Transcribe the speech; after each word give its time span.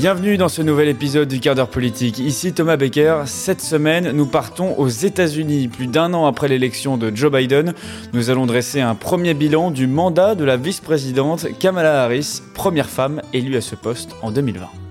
Bienvenue 0.00 0.36
dans 0.36 0.48
ce 0.48 0.62
nouvel 0.62 0.88
épisode 0.88 1.26
du 1.26 1.40
quart 1.40 1.56
d'heure 1.56 1.70
politique. 1.70 2.20
Ici 2.20 2.52
Thomas 2.52 2.76
Becker. 2.76 3.22
Cette 3.26 3.60
semaine, 3.60 4.12
nous 4.12 4.26
partons 4.26 4.78
aux 4.78 4.86
États-Unis. 4.86 5.66
Plus 5.66 5.88
d'un 5.88 6.14
an 6.14 6.26
après 6.26 6.46
l'élection 6.46 6.96
de 6.96 7.10
Joe 7.12 7.32
Biden, 7.32 7.74
nous 8.12 8.30
allons 8.30 8.46
dresser 8.46 8.80
un 8.80 8.94
premier 8.94 9.34
bilan 9.34 9.72
du 9.72 9.88
mandat 9.88 10.36
de 10.36 10.44
la 10.44 10.56
vice-présidente 10.56 11.48
Kamala 11.58 12.04
Harris, 12.04 12.42
première 12.54 12.88
femme 12.88 13.22
élue 13.32 13.56
à 13.56 13.60
ce 13.60 13.74
poste 13.74 14.14
en 14.22 14.30
2020. 14.30 14.87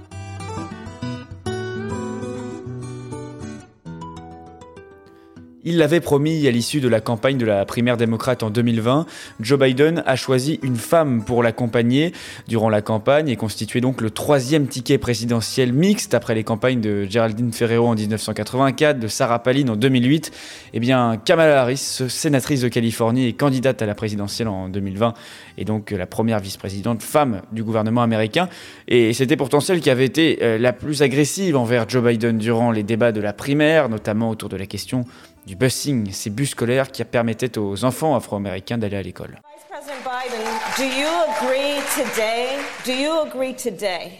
Il 5.69 5.79
l'avait 5.79 5.99
promis 5.99 6.47
à 6.47 6.51
l'issue 6.51 6.79
de 6.79 6.87
la 6.87 7.01
campagne 7.01 7.37
de 7.37 7.45
la 7.45 7.65
primaire 7.65 7.97
démocrate 7.97 8.41
en 8.41 8.49
2020. 8.49 9.05
Joe 9.41 9.59
Biden 9.59 10.01
a 10.05 10.15
choisi 10.15 10.61
une 10.63 10.77
femme 10.77 11.25
pour 11.25 11.43
l'accompagner 11.43 12.13
durant 12.47 12.69
la 12.69 12.81
campagne 12.81 13.27
et 13.27 13.35
constituait 13.35 13.81
donc 13.81 13.99
le 13.99 14.09
troisième 14.09 14.67
ticket 14.67 14.97
présidentiel 14.97 15.73
mixte 15.73 16.13
après 16.13 16.35
les 16.35 16.45
campagnes 16.45 16.79
de 16.79 17.03
Geraldine 17.03 17.51
Ferrero 17.51 17.85
en 17.87 17.95
1984, 17.95 18.97
de 18.97 19.09
Sarah 19.09 19.43
Palin 19.43 19.67
en 19.67 19.75
2008. 19.75 20.31
Eh 20.71 20.79
bien, 20.79 21.17
Kamala 21.25 21.63
Harris, 21.63 22.03
sénatrice 22.07 22.61
de 22.61 22.69
Californie 22.69 23.27
et 23.27 23.33
candidate 23.33 23.81
à 23.81 23.85
la 23.85 23.93
présidentielle 23.93 24.47
en 24.47 24.69
2020, 24.69 25.15
est 25.57 25.65
donc 25.65 25.91
la 25.91 26.05
première 26.05 26.39
vice-présidente 26.39 27.03
femme 27.03 27.41
du 27.51 27.65
gouvernement 27.65 28.03
américain. 28.03 28.47
Et 28.87 29.11
c'était 29.11 29.35
pourtant 29.35 29.59
celle 29.59 29.81
qui 29.81 29.89
avait 29.89 30.05
été 30.05 30.39
euh, 30.43 30.57
la 30.57 30.71
plus 30.71 31.01
agressive 31.01 31.57
envers 31.57 31.89
Joe 31.89 32.05
Biden 32.05 32.37
durant 32.37 32.71
les 32.71 32.83
débats 32.83 33.11
de 33.11 33.19
la 33.19 33.33
primaire, 33.33 33.89
notamment 33.89 34.29
autour 34.29 34.47
de 34.47 34.55
la 34.55 34.65
question 34.65 35.03
du 35.47 35.55
busing, 35.55 36.11
ces 36.11 36.29
bus 36.29 36.49
scolaires 36.49 36.91
qui 36.91 37.03
permettaient 37.05 37.57
aux 37.57 37.85
enfants 37.85 38.15
afro-américains 38.15 38.77
d'aller 38.77 38.97
à 38.97 39.01
l'école. 39.01 39.39
Vice 39.55 39.63
President 39.69 40.03
Biden, 40.03 40.45
do 40.77 40.83
you 40.83 41.07
agree 41.07 41.79
today? 41.95 42.57
Do 42.85 42.91
you 42.91 43.21
agree 43.21 43.53
today 43.55 44.19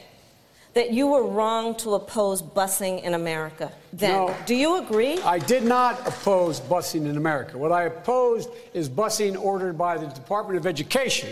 that 0.74 0.94
you 0.94 1.06
were 1.06 1.24
wrong 1.24 1.76
to 1.76 1.96
oppose 1.96 2.42
busing 2.42 3.04
in 3.04 3.14
America? 3.14 3.70
Then, 3.92 4.14
No. 4.14 4.30
do 4.46 4.56
you 4.56 4.78
agree? 4.78 5.20
I 5.26 5.38
did 5.40 5.66
not 5.66 5.96
oppose 6.08 6.62
busing 6.62 7.06
in 7.10 7.18
America. 7.18 7.58
What 7.58 7.74
I 7.74 7.88
opposed 7.88 8.50
is 8.74 8.88
busing 8.88 9.36
ordered 9.38 9.78
by 9.78 9.98
the 9.98 10.08
Department 10.08 10.58
of 10.58 10.66
Education. 10.66 11.28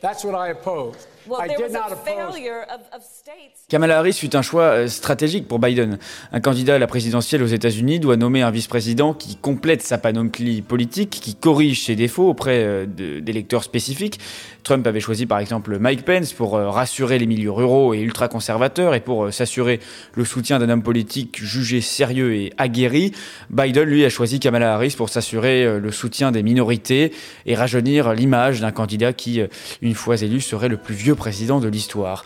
That's 0.00 0.24
what 0.24 0.36
I 0.36 0.50
opposed. 0.50 1.08
Well, 1.26 1.40
I 1.40 1.48
there 1.48 1.56
did 1.56 1.66
was 1.66 1.72
not 1.72 1.90
a 1.90 1.94
oppose. 1.94 2.04
failure 2.34 2.62
of, 2.72 2.80
of 2.92 3.02
states. 3.02 3.66
Kamala 3.68 3.98
Harris 3.98 4.14
fut 4.14 4.34
un 4.34 4.42
choix 4.42 4.62
euh, 4.62 4.88
stratégique 4.88 5.46
pour 5.46 5.58
Biden. 5.58 5.98
Un 6.32 6.40
candidat 6.40 6.74
à 6.74 6.78
la 6.78 6.86
présidentielle 6.86 7.42
aux 7.42 7.46
États-Unis 7.46 8.00
doit 8.00 8.16
nommer 8.16 8.42
un 8.42 8.50
vice-président 8.50 9.14
qui 9.14 9.36
complète 9.36 9.82
sa 9.82 9.98
panoplie 9.98 10.62
politique, 10.62 11.10
qui 11.10 11.34
corrige 11.34 11.84
ses 11.84 11.96
défauts 11.96 12.28
auprès 12.28 12.62
euh, 12.64 12.86
d'électeurs 12.86 13.64
spécifiques. 13.64 14.18
Trump 14.62 14.86
avait 14.86 15.00
choisi 15.00 15.26
par 15.26 15.38
exemple 15.38 15.78
Mike 15.78 16.04
Pence 16.04 16.32
pour 16.32 16.56
euh, 16.56 16.68
rassurer 16.68 17.18
les 17.18 17.26
milieux 17.26 17.50
ruraux 17.50 17.94
et 17.94 18.00
ultra-conservateurs 18.00 18.94
et 18.94 19.00
pour 19.00 19.32
s'assurer 19.32 19.80
le 20.14 20.24
soutien 20.24 20.58
d'un 20.58 20.68
homme 20.68 20.82
politique 20.82 21.42
jugé 21.42 21.80
sérieux 21.80 22.34
et 22.34 22.52
aguerri. 22.58 23.12
Biden, 23.50 23.84
lui, 23.84 24.04
a 24.04 24.08
choisi 24.08 24.40
Kamala 24.40 24.74
Harris 24.74 24.94
pour 24.96 25.08
s'assurer 25.08 25.78
le 25.78 25.92
soutien 25.92 26.32
des 26.32 26.42
minorités 26.42 27.12
et 27.46 27.54
rajeunir 27.54 28.12
l'image 28.14 28.60
d'un 28.60 28.72
candidat 28.72 29.12
qui, 29.12 29.40
une 29.82 29.94
fois 29.94 30.20
élu, 30.20 30.40
serait 30.40 30.68
le 30.68 30.76
plus 30.76 30.94
vieux 30.94 31.09
président 31.14 31.60
de 31.60 31.68
l'histoire. 31.68 32.24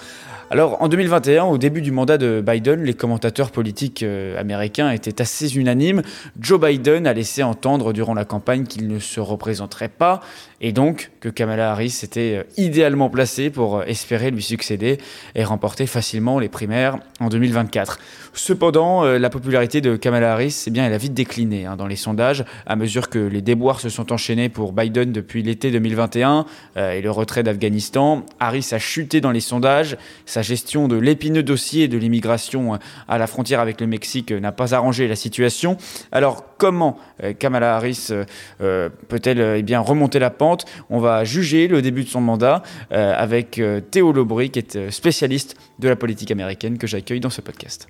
Alors, 0.55 0.81
en 0.81 0.87
2021, 0.87 1.47
au 1.47 1.59
début 1.59 1.83
du 1.83 1.91
mandat 1.91 2.17
de 2.17 2.41
Biden, 2.41 2.85
les 2.85 2.95
commentateurs 2.95 3.51
politiques 3.51 4.05
euh, 4.05 4.41
américains 4.41 4.93
étaient 4.93 5.21
assez 5.21 5.57
unanimes. 5.57 6.03
Joe 6.39 6.61
Biden 6.61 7.09
a 7.09 7.13
laissé 7.13 7.43
entendre 7.43 7.93
durant 7.93 8.15
la 8.15 8.25
campagne 8.25 8.63
qu'il 8.63 8.87
ne 8.87 9.01
se 9.01 9.19
représenterait 9.19 9.89
pas 9.89 10.21
et 10.61 10.71
donc 10.71 11.11
que 11.19 11.29
Kamala 11.29 11.73
Harris 11.73 12.03
était 12.05 12.37
euh, 12.37 12.45
idéalement 12.57 13.11
placée 13.11 13.51
pour 13.51 13.79
euh, 13.79 13.85
espérer 13.87 14.31
lui 14.31 14.45
succéder 14.45 14.99
et 15.35 15.43
remporter 15.43 15.89
facilement 15.89 16.39
les 16.39 16.49
primaires 16.49 16.99
en 17.19 17.31
2024. 17.31 17.99
Cependant, 18.33 19.05
la 19.05 19.31
popularité 19.31 19.81
de 19.81 19.95
Kamala 19.95 20.33
Harris, 20.33 20.65
eh 20.67 20.71
bien, 20.71 20.85
elle 20.85 20.93
a 20.93 20.99
vite 20.99 21.15
décliné 21.15 21.67
hein, 21.67 21.77
dans 21.77 21.87
les 21.87 21.97
sondages 21.97 22.45
à 22.67 22.75
mesure 22.75 23.09
que 23.09 23.19
les 23.19 23.43
déboires 23.43 23.81
se 23.81 23.89
sont 23.89 24.13
enchaînés 24.13 24.49
pour 24.49 24.73
Biden 24.73 25.13
depuis 25.13 25.43
l'été 25.43 25.71
2021 25.71 26.45
euh, 26.77 26.93
et 26.93 27.01
le 27.01 27.11
retrait 27.11 27.43
d'Afghanistan. 27.43 28.25
Harris 28.41 28.69
a 28.73 28.79
chuté 28.79 29.21
dans 29.21 29.31
les 29.31 29.41
sondages. 29.41 29.97
Gestion 30.45 30.87
de 30.87 30.97
l'épineux 30.97 31.43
dossier 31.43 31.89
de 31.89 31.99
l'immigration 31.99 32.75
euh, 32.75 32.79
à 33.09 33.19
la 33.19 33.27
frontière 33.27 33.59
avec 33.59 33.81
le 33.81 33.89
Mexique 33.89 34.31
euh, 34.31 34.39
n'a 34.39 34.53
pas 34.53 34.75
arrangé 34.75 35.09
la 35.09 35.17
situation. 35.17 35.77
Alors, 36.13 36.45
comment 36.57 36.97
euh, 37.25 37.33
Kamala 37.33 37.75
Harris 37.75 38.11
peut-elle 38.59 39.41
eh 39.59 39.63
bien 39.63 39.81
remonter 39.81 40.19
la 40.21 40.31
pente? 40.31 40.67
On 40.91 41.01
va 41.01 41.25
juger 41.25 41.67
le 41.67 41.83
début 41.83 42.05
de 42.05 42.09
son 42.09 42.21
mandat 42.21 42.63
avec 42.91 43.61
Théo 43.91 44.13
Lobry, 44.13 44.51
qui 44.51 44.59
est 44.59 44.91
spécialiste 44.91 45.57
de 45.79 45.89
la 45.89 45.97
politique 45.97 46.31
américaine 46.31 46.79
que 46.79 46.87
j'accueille 46.87 47.21
dans 47.21 47.31
ce 47.31 47.41
podcast. 47.41 47.89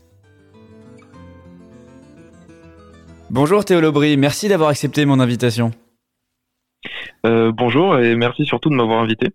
Bonjour 3.31 3.65
Théo 3.65 3.81
Lobry, 3.81 4.17
merci 4.17 4.49
d'avoir 4.49 4.71
accepté 4.71 5.05
mon 5.05 5.19
invitation. 5.21 5.73
Euh, 7.25 7.53
bonjour 7.53 7.99
et 7.99 8.17
merci 8.17 8.45
surtout 8.45 8.71
de 8.71 8.75
m'avoir 8.75 9.01
invité. 9.01 9.31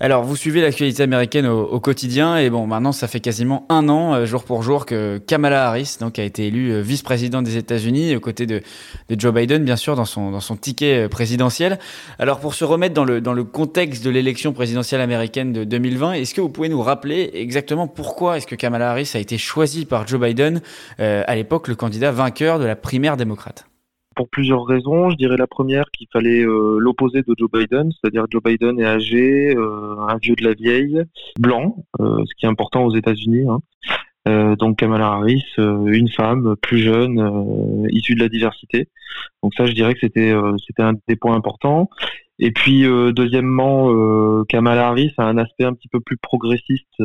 Alors, 0.00 0.24
vous 0.24 0.36
suivez 0.36 0.60
l'actualité 0.60 1.02
américaine 1.02 1.46
au, 1.46 1.78
quotidien 1.78 2.36
et 2.36 2.50
bon, 2.50 2.66
maintenant, 2.66 2.92
ça 2.92 3.06
fait 3.06 3.20
quasiment 3.20 3.66
un 3.68 3.88
an, 3.88 4.14
euh, 4.14 4.26
jour 4.26 4.44
pour 4.44 4.62
jour, 4.62 4.84
que 4.84 5.18
Kamala 5.18 5.68
Harris 5.68 5.98
donc, 6.00 6.18
a 6.18 6.24
été 6.24 6.48
élue 6.48 6.72
euh, 6.72 6.80
vice-présidente 6.80 7.44
des 7.44 7.56
États-Unis 7.56 8.16
aux 8.16 8.20
côtés 8.20 8.46
de, 8.46 8.62
de 9.08 9.20
Joe 9.20 9.32
Biden, 9.32 9.64
bien 9.64 9.76
sûr, 9.76 9.94
dans 9.94 10.04
son, 10.04 10.30
dans 10.30 10.40
son 10.40 10.56
ticket 10.56 11.04
euh, 11.04 11.08
présidentiel. 11.08 11.78
Alors, 12.18 12.40
pour 12.40 12.54
se 12.54 12.64
remettre 12.64 12.94
dans 12.94 13.04
le, 13.04 13.20
dans 13.20 13.32
le 13.32 13.44
contexte 13.44 14.04
de 14.04 14.10
l'élection 14.10 14.52
présidentielle 14.52 15.00
américaine 15.00 15.52
de 15.52 15.64
2020, 15.64 16.14
est-ce 16.14 16.34
que 16.34 16.40
vous 16.40 16.50
pouvez 16.50 16.68
nous 16.68 16.82
rappeler 16.82 17.30
exactement 17.34 17.86
pourquoi 17.86 18.38
est-ce 18.38 18.46
que 18.46 18.56
Kamala 18.56 18.90
Harris 18.90 19.12
a 19.14 19.18
été 19.18 19.38
choisie 19.38 19.84
par 19.84 20.06
Joe 20.06 20.20
Biden, 20.20 20.60
à 20.98 21.34
l'époque 21.36 21.68
le 21.68 21.74
candidat 21.74 22.10
vainqueur 22.10 22.58
de 22.58 22.64
la 22.64 22.76
primaire 22.76 23.16
démocrate? 23.16 23.66
Pour 24.14 24.28
plusieurs 24.28 24.64
raisons, 24.64 25.10
je 25.10 25.16
dirais 25.16 25.36
la 25.36 25.46
première 25.46 25.90
qu'il 25.90 26.06
fallait 26.12 26.44
euh, 26.44 26.78
l'opposé 26.78 27.22
de 27.22 27.34
Joe 27.38 27.50
Biden, 27.50 27.90
c'est-à-dire 27.92 28.26
Joe 28.30 28.42
Biden 28.42 28.78
est 28.80 28.84
âgé, 28.84 29.54
euh, 29.56 29.96
un 30.08 30.16
vieux 30.18 30.34
de 30.34 30.44
la 30.44 30.54
vieille, 30.54 31.02
blanc, 31.38 31.84
euh, 32.00 32.22
ce 32.26 32.34
qui 32.36 32.46
est 32.46 32.48
important 32.48 32.84
aux 32.84 32.94
États-Unis. 32.94 33.46
hein. 33.48 33.60
Donc 34.58 34.78
Kamala 34.78 35.06
Harris, 35.06 35.44
une 35.58 36.08
femme 36.08 36.54
plus 36.62 36.78
jeune, 36.78 37.88
issue 37.90 38.14
de 38.14 38.20
la 38.20 38.28
diversité. 38.28 38.88
Donc 39.42 39.52
ça, 39.56 39.66
je 39.66 39.72
dirais 39.72 39.94
que 39.94 40.00
c'était 40.00 40.30
un 40.30 40.94
des 41.08 41.16
points 41.16 41.34
importants. 41.34 41.90
Et 42.38 42.52
puis 42.52 42.84
deuxièmement, 43.12 44.44
Kamala 44.44 44.86
Harris 44.86 45.12
a 45.18 45.24
un 45.24 45.38
aspect 45.38 45.64
un 45.64 45.74
petit 45.74 45.88
peu 45.88 45.98
plus 45.98 46.18
progressiste 46.18 47.02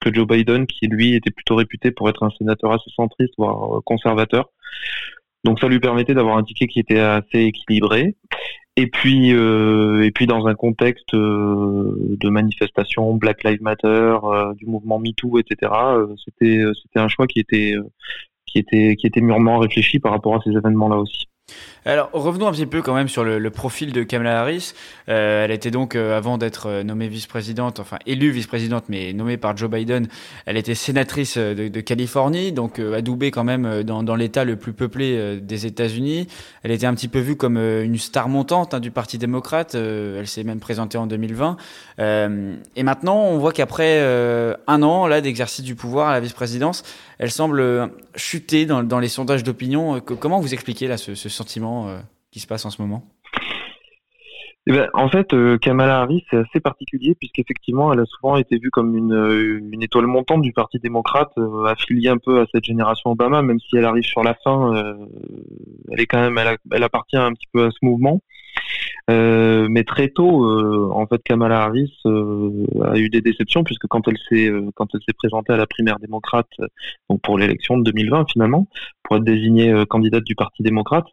que 0.00 0.14
Joe 0.14 0.24
Biden, 0.24 0.68
qui 0.68 0.86
lui 0.86 1.14
était 1.14 1.32
plutôt 1.32 1.56
réputé 1.56 1.90
pour 1.90 2.08
être 2.08 2.22
un 2.22 2.30
sénateur 2.38 2.70
assez 2.70 2.90
centriste, 2.94 3.34
voire 3.38 3.82
conservateur. 3.84 4.48
Donc 5.46 5.60
ça 5.60 5.68
lui 5.68 5.78
permettait 5.78 6.12
d'avoir 6.12 6.36
un 6.38 6.42
ticket 6.42 6.66
qui 6.66 6.80
était 6.80 6.98
assez 6.98 7.38
équilibré. 7.38 8.16
Et 8.74 8.88
puis, 8.88 9.32
euh, 9.32 10.04
et 10.04 10.10
puis 10.10 10.26
dans 10.26 10.48
un 10.48 10.54
contexte 10.54 11.14
euh, 11.14 12.16
de 12.20 12.28
manifestation, 12.28 13.14
Black 13.14 13.44
Lives 13.44 13.62
Matter, 13.62 14.16
euh, 14.24 14.52
du 14.54 14.66
mouvement 14.66 14.98
MeToo, 14.98 15.38
etc. 15.38 15.72
c'était, 16.22 16.64
c'était 16.82 16.98
un 16.98 17.06
choix 17.06 17.28
qui 17.28 17.38
était, 17.38 17.76
qui 18.44 18.58
était, 18.58 18.96
qui 18.96 19.06
était 19.06 19.20
mûrement 19.20 19.58
réfléchi 19.58 20.00
par 20.00 20.10
rapport 20.10 20.34
à 20.34 20.40
ces 20.42 20.50
événements-là 20.50 20.96
aussi. 20.96 21.28
Alors 21.88 22.10
revenons 22.12 22.48
un 22.48 22.52
petit 22.52 22.66
peu 22.66 22.82
quand 22.82 22.94
même 22.94 23.08
sur 23.08 23.22
le, 23.22 23.38
le 23.38 23.50
profil 23.50 23.92
de 23.92 24.02
Kamala 24.02 24.40
Harris. 24.40 24.72
Euh, 25.08 25.44
elle 25.44 25.52
était 25.52 25.70
donc, 25.70 25.94
euh, 25.94 26.16
avant 26.16 26.36
d'être 26.36 26.66
euh, 26.66 26.82
nommée 26.82 27.06
vice-présidente, 27.06 27.78
enfin 27.78 27.98
élue 28.06 28.32
vice-présidente, 28.32 28.86
mais 28.88 29.12
nommée 29.12 29.36
par 29.36 29.56
Joe 29.56 29.70
Biden, 29.70 30.08
elle 30.46 30.56
était 30.56 30.74
sénatrice 30.74 31.36
euh, 31.36 31.54
de, 31.54 31.68
de 31.68 31.80
Californie, 31.80 32.50
donc 32.50 32.80
euh, 32.80 32.94
adoubée 32.94 33.30
quand 33.30 33.44
même 33.44 33.66
euh, 33.66 33.82
dans, 33.84 34.02
dans 34.02 34.16
l'État 34.16 34.42
le 34.42 34.56
plus 34.56 34.72
peuplé 34.72 35.38
des 35.40 35.66
États-Unis. 35.66 36.26
Elle 36.64 36.72
était 36.72 36.86
un 36.86 36.94
petit 36.94 37.06
peu 37.06 37.20
vue 37.20 37.36
comme 37.36 37.56
une 37.56 37.98
star 37.98 38.28
montante 38.28 38.74
hein, 38.74 38.80
du 38.80 38.90
Parti 38.90 39.16
démocrate. 39.16 39.76
Elle 39.76 40.26
s'est 40.26 40.42
même 40.42 40.58
présentée 40.58 40.98
en 40.98 41.06
2020. 41.06 41.56
Euh, 42.00 42.56
et 42.74 42.82
maintenant, 42.82 43.22
on 43.22 43.38
voit 43.38 43.52
qu'après 43.52 44.00
un 44.66 44.82
an 44.82 45.06
là 45.06 45.20
d'exercice 45.20 45.64
du 45.64 45.76
pouvoir 45.76 46.08
à 46.08 46.12
la 46.14 46.20
vice-présidence, 46.20 46.82
elle 47.18 47.30
semble 47.30 47.90
chuter 48.16 48.66
dans, 48.66 48.82
dans 48.82 48.98
les 48.98 49.08
sondages 49.08 49.44
d'opinion. 49.44 50.00
Comment 50.00 50.40
vous 50.40 50.52
expliquez 50.52 50.88
là 50.88 50.96
ce, 50.96 51.14
ce 51.14 51.28
sentiment 51.28 51.75
euh, 51.84 52.00
qui 52.30 52.40
se 52.40 52.46
passe 52.46 52.64
en 52.64 52.70
ce 52.70 52.80
moment 52.82 53.04
Eh 54.66 54.72
ben, 54.72 54.88
en 54.94 55.08
fait, 55.08 55.32
euh, 55.32 55.58
Kamala 55.58 56.00
Harris, 56.00 56.24
c'est 56.30 56.38
assez 56.38 56.60
particulier 56.60 57.14
puisqu'effectivement, 57.14 57.92
elle 57.92 58.00
a 58.00 58.06
souvent 58.06 58.36
été 58.36 58.58
vue 58.58 58.70
comme 58.70 58.96
une, 58.96 59.12
euh, 59.12 59.60
une 59.72 59.82
étoile 59.82 60.06
montante 60.06 60.42
du 60.42 60.52
Parti 60.52 60.78
démocrate, 60.78 61.32
affiliée 61.66 62.08
un 62.08 62.18
peu 62.18 62.40
à 62.40 62.46
cette 62.52 62.64
génération 62.64 63.10
Obama, 63.10 63.42
même 63.42 63.60
si 63.60 63.76
elle 63.76 63.84
arrive 63.84 64.04
sur 64.04 64.22
la 64.22 64.34
fin, 64.34 64.74
elle 65.90 66.00
est 66.00 66.06
quand 66.06 66.20
même, 66.20 66.38
elle, 66.72 66.82
appartient 66.82 67.16
un 67.16 67.32
petit 67.32 67.48
peu 67.52 67.66
à 67.66 67.70
ce 67.70 67.78
mouvement. 67.82 68.20
Mais 69.08 69.84
très 69.84 70.08
tôt, 70.08 70.44
en 70.92 71.06
fait, 71.06 71.22
Kamala 71.22 71.62
Harris 71.62 71.94
a 72.04 72.96
eu 72.96 73.08
des 73.08 73.20
déceptions 73.20 73.62
puisque 73.62 73.86
quand 73.86 74.08
elle 74.08 74.18
s'est 74.28 74.50
quand 74.74 74.88
elle 74.94 75.00
s'est 75.06 75.14
présentée 75.16 75.52
à 75.52 75.56
la 75.56 75.66
primaire 75.66 75.98
démocrate, 76.00 76.50
donc 77.08 77.20
pour 77.22 77.38
l'élection 77.38 77.78
de 77.78 77.84
2020 77.84 78.26
finalement, 78.32 78.66
pour 79.04 79.16
être 79.16 79.24
désignée 79.24 79.72
candidate 79.88 80.24
du 80.24 80.34
Parti 80.34 80.62
démocrate, 80.62 81.06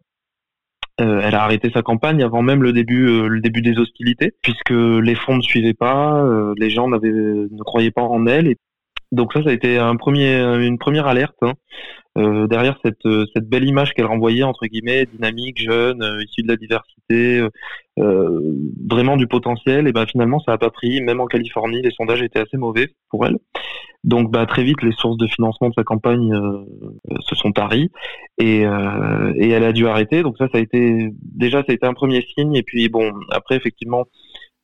elle 0.98 1.36
a 1.36 1.44
arrêté 1.44 1.72
sa 1.74 1.82
campagne 1.82 2.24
avant 2.24 2.42
même 2.42 2.62
le 2.62 2.72
début, 2.72 3.28
le 3.28 3.42
début 3.42 3.62
des 3.62 3.78
hostilités, 3.78 4.34
puisque 4.42 4.70
les 4.70 5.16
fonds 5.16 5.38
ne 5.38 5.42
suivaient 5.42 5.74
pas, 5.74 6.24
les 6.58 6.70
gens 6.70 6.88
ne 6.88 7.64
croyaient 7.64 7.92
pas 7.92 8.04
en 8.04 8.28
elle. 8.28 8.48
Et 8.48 8.58
donc 9.12 9.34
ça, 9.34 9.44
ça 9.44 9.50
a 9.50 9.54
été 9.54 9.78
un 9.78 9.96
premier, 9.96 10.40
une 10.40 10.78
première 10.78 11.08
alerte. 11.08 11.36
Hein. 11.42 11.54
Euh, 12.16 12.46
derrière 12.46 12.78
cette, 12.86 13.06
euh, 13.08 13.26
cette 13.34 13.50
belle 13.50 13.68
image 13.68 13.94
qu'elle 13.94 14.06
renvoyait 14.06 14.44
entre 14.44 14.68
guillemets 14.68 15.08
dynamique, 15.08 15.60
jeune, 15.60 16.04
euh, 16.04 16.24
issue 16.24 16.44
de 16.44 16.48
la 16.48 16.58
diversité, 16.58 17.42
euh, 17.98 18.56
vraiment 18.88 19.18
du 19.18 19.26
potentiel, 19.26 19.88
et 19.88 19.92
ben 19.92 20.06
finalement 20.06 20.40
ça 20.40 20.54
a 20.54 20.58
pas 20.60 20.70
pris. 20.70 21.02
Même 21.02 21.22
en 21.22 21.26
Californie, 21.26 21.82
les 21.82 21.92
sondages 21.92 22.22
étaient 22.22 22.40
assez 22.40 22.58
mauvais 22.58 22.90
pour 23.10 23.26
elle. 23.26 23.38
Donc 24.04 24.32
bah, 24.32 24.46
très 24.46 24.64
vite, 24.64 24.82
les 24.82 24.92
sources 24.92 25.18
de 25.18 25.28
financement 25.28 25.70
de 25.70 25.74
sa 25.76 25.84
campagne 25.84 26.34
se 27.22 27.36
sont 27.36 27.52
taries 27.52 27.90
et, 28.38 28.62
et 28.62 29.50
elle 29.50 29.64
a 29.64 29.72
dû 29.72 29.88
arrêter. 29.88 30.24
Donc 30.24 30.38
ça, 30.38 30.48
ça 30.52 30.58
a 30.58 30.62
été 30.62 31.10
déjà 31.22 31.60
ça 31.60 31.68
a 31.70 31.74
été 31.74 31.86
un 31.86 31.94
premier 31.94 32.22
signe. 32.36 32.56
Et 32.56 32.64
puis 32.64 32.90
bon, 32.90 33.12
après 33.32 33.56
effectivement 33.56 34.06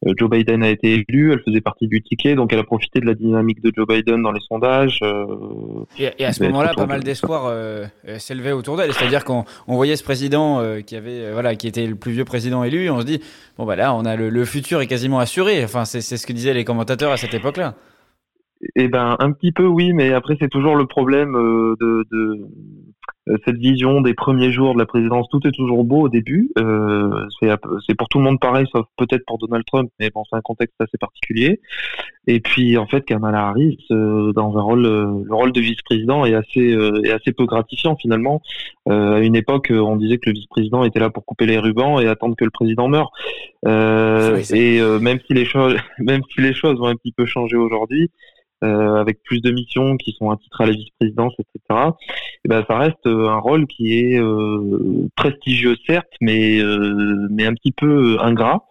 euh, 0.07 0.13
Joe 0.15 0.29
Biden 0.29 0.63
a 0.63 0.69
été 0.69 0.93
élu, 0.93 1.33
elle 1.33 1.41
faisait 1.45 1.59
partie 1.59 1.87
du 1.87 2.01
ticket, 2.01 2.35
donc 2.35 2.53
elle 2.53 2.59
a 2.59 2.63
profité 2.63 3.01
de 3.01 3.05
la 3.05 3.15
dynamique 3.15 3.61
de 3.61 3.71
Joe 3.75 3.85
Biden 3.85 4.21
dans 4.21 4.31
les 4.31 4.39
sondages. 4.47 4.99
Euh, 5.01 5.25
et, 5.97 6.23
à 6.23 6.31
ce 6.31 6.43
moment-là, 6.43 6.73
pas 6.73 6.85
mal 6.85 7.03
d'espoir 7.03 7.47
euh, 7.47 7.85
s'élevait 8.17 8.53
autour 8.53 8.77
d'elle. 8.77 8.93
C'est-à-dire 8.93 9.25
qu'on 9.25 9.45
voyait 9.67 9.97
ce 9.97 10.03
président 10.03 10.63
qui 10.85 10.95
avait, 10.95 11.31
voilà, 11.31 11.55
qui 11.55 11.67
était 11.67 11.85
le 11.85 11.95
plus 11.95 12.13
vieux 12.13 12.25
président 12.25 12.63
élu, 12.63 12.89
on 12.89 13.01
se 13.01 13.05
dit, 13.05 13.21
bon 13.57 13.65
bah 13.65 13.75
là, 13.75 13.93
on 13.93 14.05
a 14.05 14.15
le, 14.15 14.45
futur 14.45 14.81
est 14.81 14.87
quasiment 14.87 15.19
assuré. 15.19 15.63
Enfin, 15.63 15.83
c'est 15.85 16.01
ce 16.01 16.25
que 16.25 16.33
disaient 16.33 16.53
les 16.53 16.63
commentateurs 16.63 17.11
à 17.11 17.17
cette 17.17 17.33
époque-là. 17.33 17.75
Eh 18.75 18.87
ben, 18.87 19.15
un 19.19 19.31
petit 19.31 19.51
peu 19.51 19.65
oui, 19.65 19.93
mais 19.93 20.13
après 20.13 20.35
c'est 20.39 20.49
toujours 20.49 20.75
le 20.75 20.85
problème 20.85 21.33
de, 21.33 22.05
de 22.11 22.47
euh, 23.29 23.37
cette 23.45 23.57
vision 23.57 24.01
des 24.01 24.13
premiers 24.13 24.51
jours 24.51 24.73
de 24.73 24.79
la 24.79 24.85
présidence, 24.85 25.27
tout 25.29 25.45
est 25.47 25.51
toujours 25.51 25.83
beau 25.83 26.01
au 26.01 26.09
début. 26.09 26.51
Euh, 26.57 27.25
c'est 27.41 27.95
pour 27.95 28.07
tout 28.09 28.17
le 28.17 28.23
monde 28.23 28.39
pareil, 28.39 28.65
sauf 28.73 28.85
peut-être 28.97 29.23
pour 29.25 29.37
Donald 29.37 29.63
Trump, 29.65 29.91
mais 29.99 30.09
bon, 30.09 30.23
c'est 30.29 30.35
un 30.35 30.41
contexte 30.41 30.75
assez 30.79 30.97
particulier. 30.97 31.59
Et 32.27 32.39
puis 32.39 32.77
en 32.77 32.87
fait, 32.87 33.05
Kamala 33.05 33.47
Harris, 33.47 33.85
euh, 33.91 34.33
dans 34.33 34.57
un 34.57 34.61
rôle, 34.61 34.81
le 34.81 35.35
rôle 35.35 35.51
de 35.51 35.61
vice-président 35.61 36.25
est 36.25 36.33
assez, 36.33 36.75
est 37.03 37.11
assez 37.11 37.31
peu 37.31 37.45
gratifiant 37.45 37.95
finalement. 37.95 38.41
à 38.89 39.19
une 39.19 39.35
époque, 39.35 39.71
on 39.71 39.95
disait 39.95 40.17
que 40.17 40.29
le 40.29 40.33
vice-président 40.33 40.83
était 40.83 40.99
là 40.99 41.09
pour 41.09 41.25
couper 41.25 41.45
les 41.45 41.59
rubans 41.59 41.99
et 41.99 42.07
attendre 42.07 42.35
que 42.35 42.45
le 42.45 42.51
président 42.51 42.87
meure. 42.87 43.11
et 43.65 44.81
même 45.01 45.19
si 45.27 45.33
les 45.33 45.45
choses, 45.45 45.75
même 45.99 46.21
si 46.33 46.41
les 46.41 46.53
choses 46.53 46.79
ont 46.81 46.87
un 46.87 46.95
petit 46.95 47.11
peu 47.11 47.25
changé 47.25 47.57
aujourd'hui, 47.57 48.09
euh, 48.61 48.95
avec 48.95 49.23
plus 49.23 49.41
de 49.41 49.51
missions 49.51 49.95
qui 49.95 50.11
sont 50.19 50.31
attitrées 50.31 50.65
à 50.65 50.67
la 50.67 50.73
vice-présidence, 50.73 51.33
etc. 51.39 51.91
Et 52.43 52.49
ben 52.49 52.65
ça 52.67 52.77
reste 52.77 53.07
euh, 53.07 53.29
un 53.29 53.37
rôle 53.37 53.67
qui 53.67 53.97
est 53.97 54.19
euh, 54.19 55.07
prestigieux 55.15 55.77
certes, 55.87 56.11
mais 56.19 56.59
mais 57.29 57.45
un 57.45 57.53
petit 57.53 57.71
peu 57.71 58.17
ingrat 58.19 58.65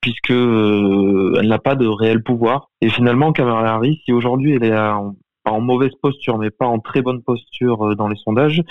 puisque 0.00 0.30
elle 0.30 1.48
n'a 1.48 1.58
pas 1.58 1.74
de 1.74 1.86
réel 1.86 2.22
pouvoir. 2.22 2.70
Et 2.80 2.88
finalement, 2.90 3.32
Kamala 3.32 3.74
Harris, 3.74 4.00
si 4.04 4.12
aujourd'hui 4.12 4.52
elle 4.52 4.64
est 4.64 4.70
pas 4.70 5.50
en 5.50 5.60
mauvaise 5.60 5.94
posture, 6.00 6.38
mais 6.38 6.50
pas 6.50 6.66
en 6.66 6.78
très 6.78 7.00
bonne 7.00 7.22
posture 7.22 7.96
dans 7.96 8.08
les 8.08 8.16
sondages, 8.16 8.62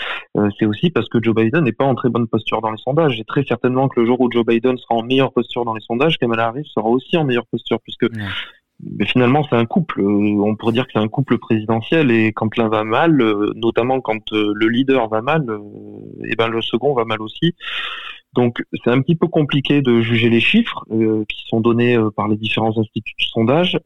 c'est 0.59 0.65
aussi 0.65 0.91
parce 0.91 1.09
que 1.09 1.21
Joe 1.21 1.35
Biden 1.35 1.63
n'est 1.63 1.71
pas 1.71 1.85
en 1.85 1.95
très 1.95 2.09
bonne 2.09 2.27
posture 2.27 2.61
dans 2.61 2.71
les 2.71 2.77
sondages. 2.77 3.19
Et 3.19 3.23
très 3.23 3.43
certainement 3.43 3.89
que 3.89 3.99
le 3.99 4.05
jour 4.05 4.21
où 4.21 4.31
Joe 4.31 4.45
Biden 4.45 4.77
sera 4.77 4.95
en 4.95 5.03
meilleure 5.03 5.33
posture 5.33 5.65
dans 5.65 5.73
les 5.73 5.81
sondages, 5.81 6.17
Kamala 6.17 6.47
Harris 6.47 6.69
sera 6.73 6.87
aussi 6.87 7.17
en 7.17 7.25
meilleure 7.25 7.47
posture, 7.47 7.79
puisque 7.81 8.07
mais 8.79 9.05
finalement, 9.05 9.43
c'est 9.49 9.55
un 9.55 9.65
couple. 9.65 10.01
Euh, 10.01 10.41
on 10.43 10.55
pourrait 10.55 10.73
dire 10.73 10.85
que 10.85 10.91
c'est 10.93 10.99
un 10.99 11.07
couple 11.07 11.37
présidentiel 11.39 12.11
et 12.11 12.31
quand 12.31 12.55
l'un 12.57 12.69
va 12.69 12.83
mal, 12.83 13.19
euh, 13.21 13.51
notamment 13.55 14.01
quand 14.01 14.31
euh, 14.33 14.51
le 14.55 14.67
leader 14.67 15.09
va 15.09 15.21
mal, 15.21 15.45
et 16.25 16.35
ben 16.35 16.47
le 16.47 16.61
second 16.61 16.93
va 16.93 17.05
mal 17.05 17.21
aussi. 17.21 17.55
Donc 18.33 18.63
c'est 18.83 18.91
un 18.91 19.01
petit 19.01 19.15
peu 19.15 19.27
compliqué 19.27 19.81
de 19.81 20.01
juger 20.01 20.29
les 20.29 20.41
chiffres 20.41 20.83
qui 21.27 21.47
sont 21.47 21.59
donnés 21.59 21.97
par 22.15 22.27
les 22.27 22.37
différents 22.37 22.77
instituts 22.77 23.15
de 23.17 23.23
sondage, 23.23 23.79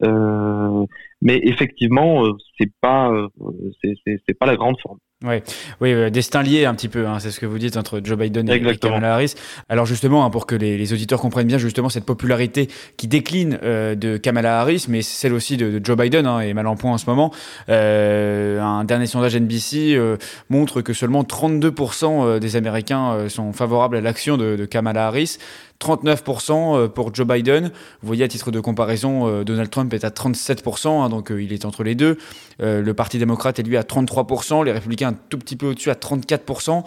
mais 1.22 1.40
effectivement, 1.44 2.24
c'est 2.58 2.70
pas 2.80 3.10
c'est 3.82 4.38
pas 4.38 4.46
la 4.46 4.56
grande 4.56 4.78
forme. 4.80 4.98
Ouais. 5.22 5.42
Oui, 5.80 5.92
euh, 5.92 6.10
destin 6.10 6.42
lié 6.42 6.64
un 6.64 6.74
petit 6.74 6.88
peu, 6.88 7.06
hein, 7.06 7.18
c'est 7.20 7.30
ce 7.30 7.38
que 7.38 7.46
vous 7.46 7.58
dites 7.58 7.76
entre 7.76 8.00
Joe 8.02 8.18
Biden 8.18 8.48
et, 8.50 8.76
Kamala 8.76 9.14
Harris. 9.14 9.34
Alors 9.68 9.86
justement, 9.86 10.24
hein, 10.24 10.30
pour 10.30 10.46
que 10.46 10.54
les, 10.54 10.76
les, 10.76 10.92
auditeurs 10.92 11.20
comprennent 11.20 11.46
bien 11.46 11.58
justement 11.58 11.88
cette 11.88 12.04
popularité 12.04 12.68
qui 12.96 13.06
décline 13.06 13.58
euh, 13.62 13.94
de 13.94 14.16
Kamala 14.16 14.60
Harris, 14.60 14.86
mais 14.88 15.02
celle 15.02 15.32
aussi 15.32 15.56
de, 15.56 15.78
de 15.78 15.84
Joe 15.84 15.96
Biden 15.96 16.26
hein, 16.26 16.40
est 16.40 16.54
mal 16.54 16.66
en 16.66 16.76
point 16.76 16.92
en 16.92 16.98
ce 16.98 17.06
moment. 17.06 17.32
Euh, 17.68 18.60
un 18.60 18.84
dernier 18.84 19.06
sondage 19.06 19.36
NBC 19.36 19.98
montre 20.50 20.80
que 20.80 20.92
seulement 20.92 21.22
32% 21.22 22.04
euh, 22.04 22.38
des 22.38 22.56
Américains 22.56 23.28
sont 23.28 23.52
favorables 23.52 23.96
à 23.96 24.00
l'action 24.00 24.36
de, 24.36 24.56
de 24.56 24.64
Kamala 24.64 25.06
Harris. 25.06 25.38
39% 25.82 26.52
euh, 26.52 26.88
pour 26.88 27.14
Joe 27.14 27.26
Biden. 27.26 27.66
Vous 28.02 28.06
voyez, 28.06 28.24
à 28.24 28.28
titre 28.28 28.50
de 28.50 28.60
comparaison, 28.60 29.26
euh, 29.26 29.44
Donald 29.44 29.68
Trump 29.68 29.92
est 29.92 30.04
à 30.04 30.10
37%, 30.10 30.88
hein, 30.88 31.08
donc 31.08 31.30
euh, 31.30 31.42
il 31.42 31.52
est 31.52 31.64
entre 31.64 31.82
les 31.82 31.94
deux. 31.94 32.18
le 32.60 32.92
Parti 32.92 33.18
démocrate 33.18 33.58
est 33.58 33.62
lui 33.62 33.76
à 33.76 33.82
33%, 33.82 34.64
les 34.64 34.72
républicains 34.72 35.08
un 35.08 35.16
tout 35.28 35.38
petit 35.38 35.56
peu 35.56 35.66
au-dessus 35.66 35.90
à 35.90 35.94
34%. 35.94 36.84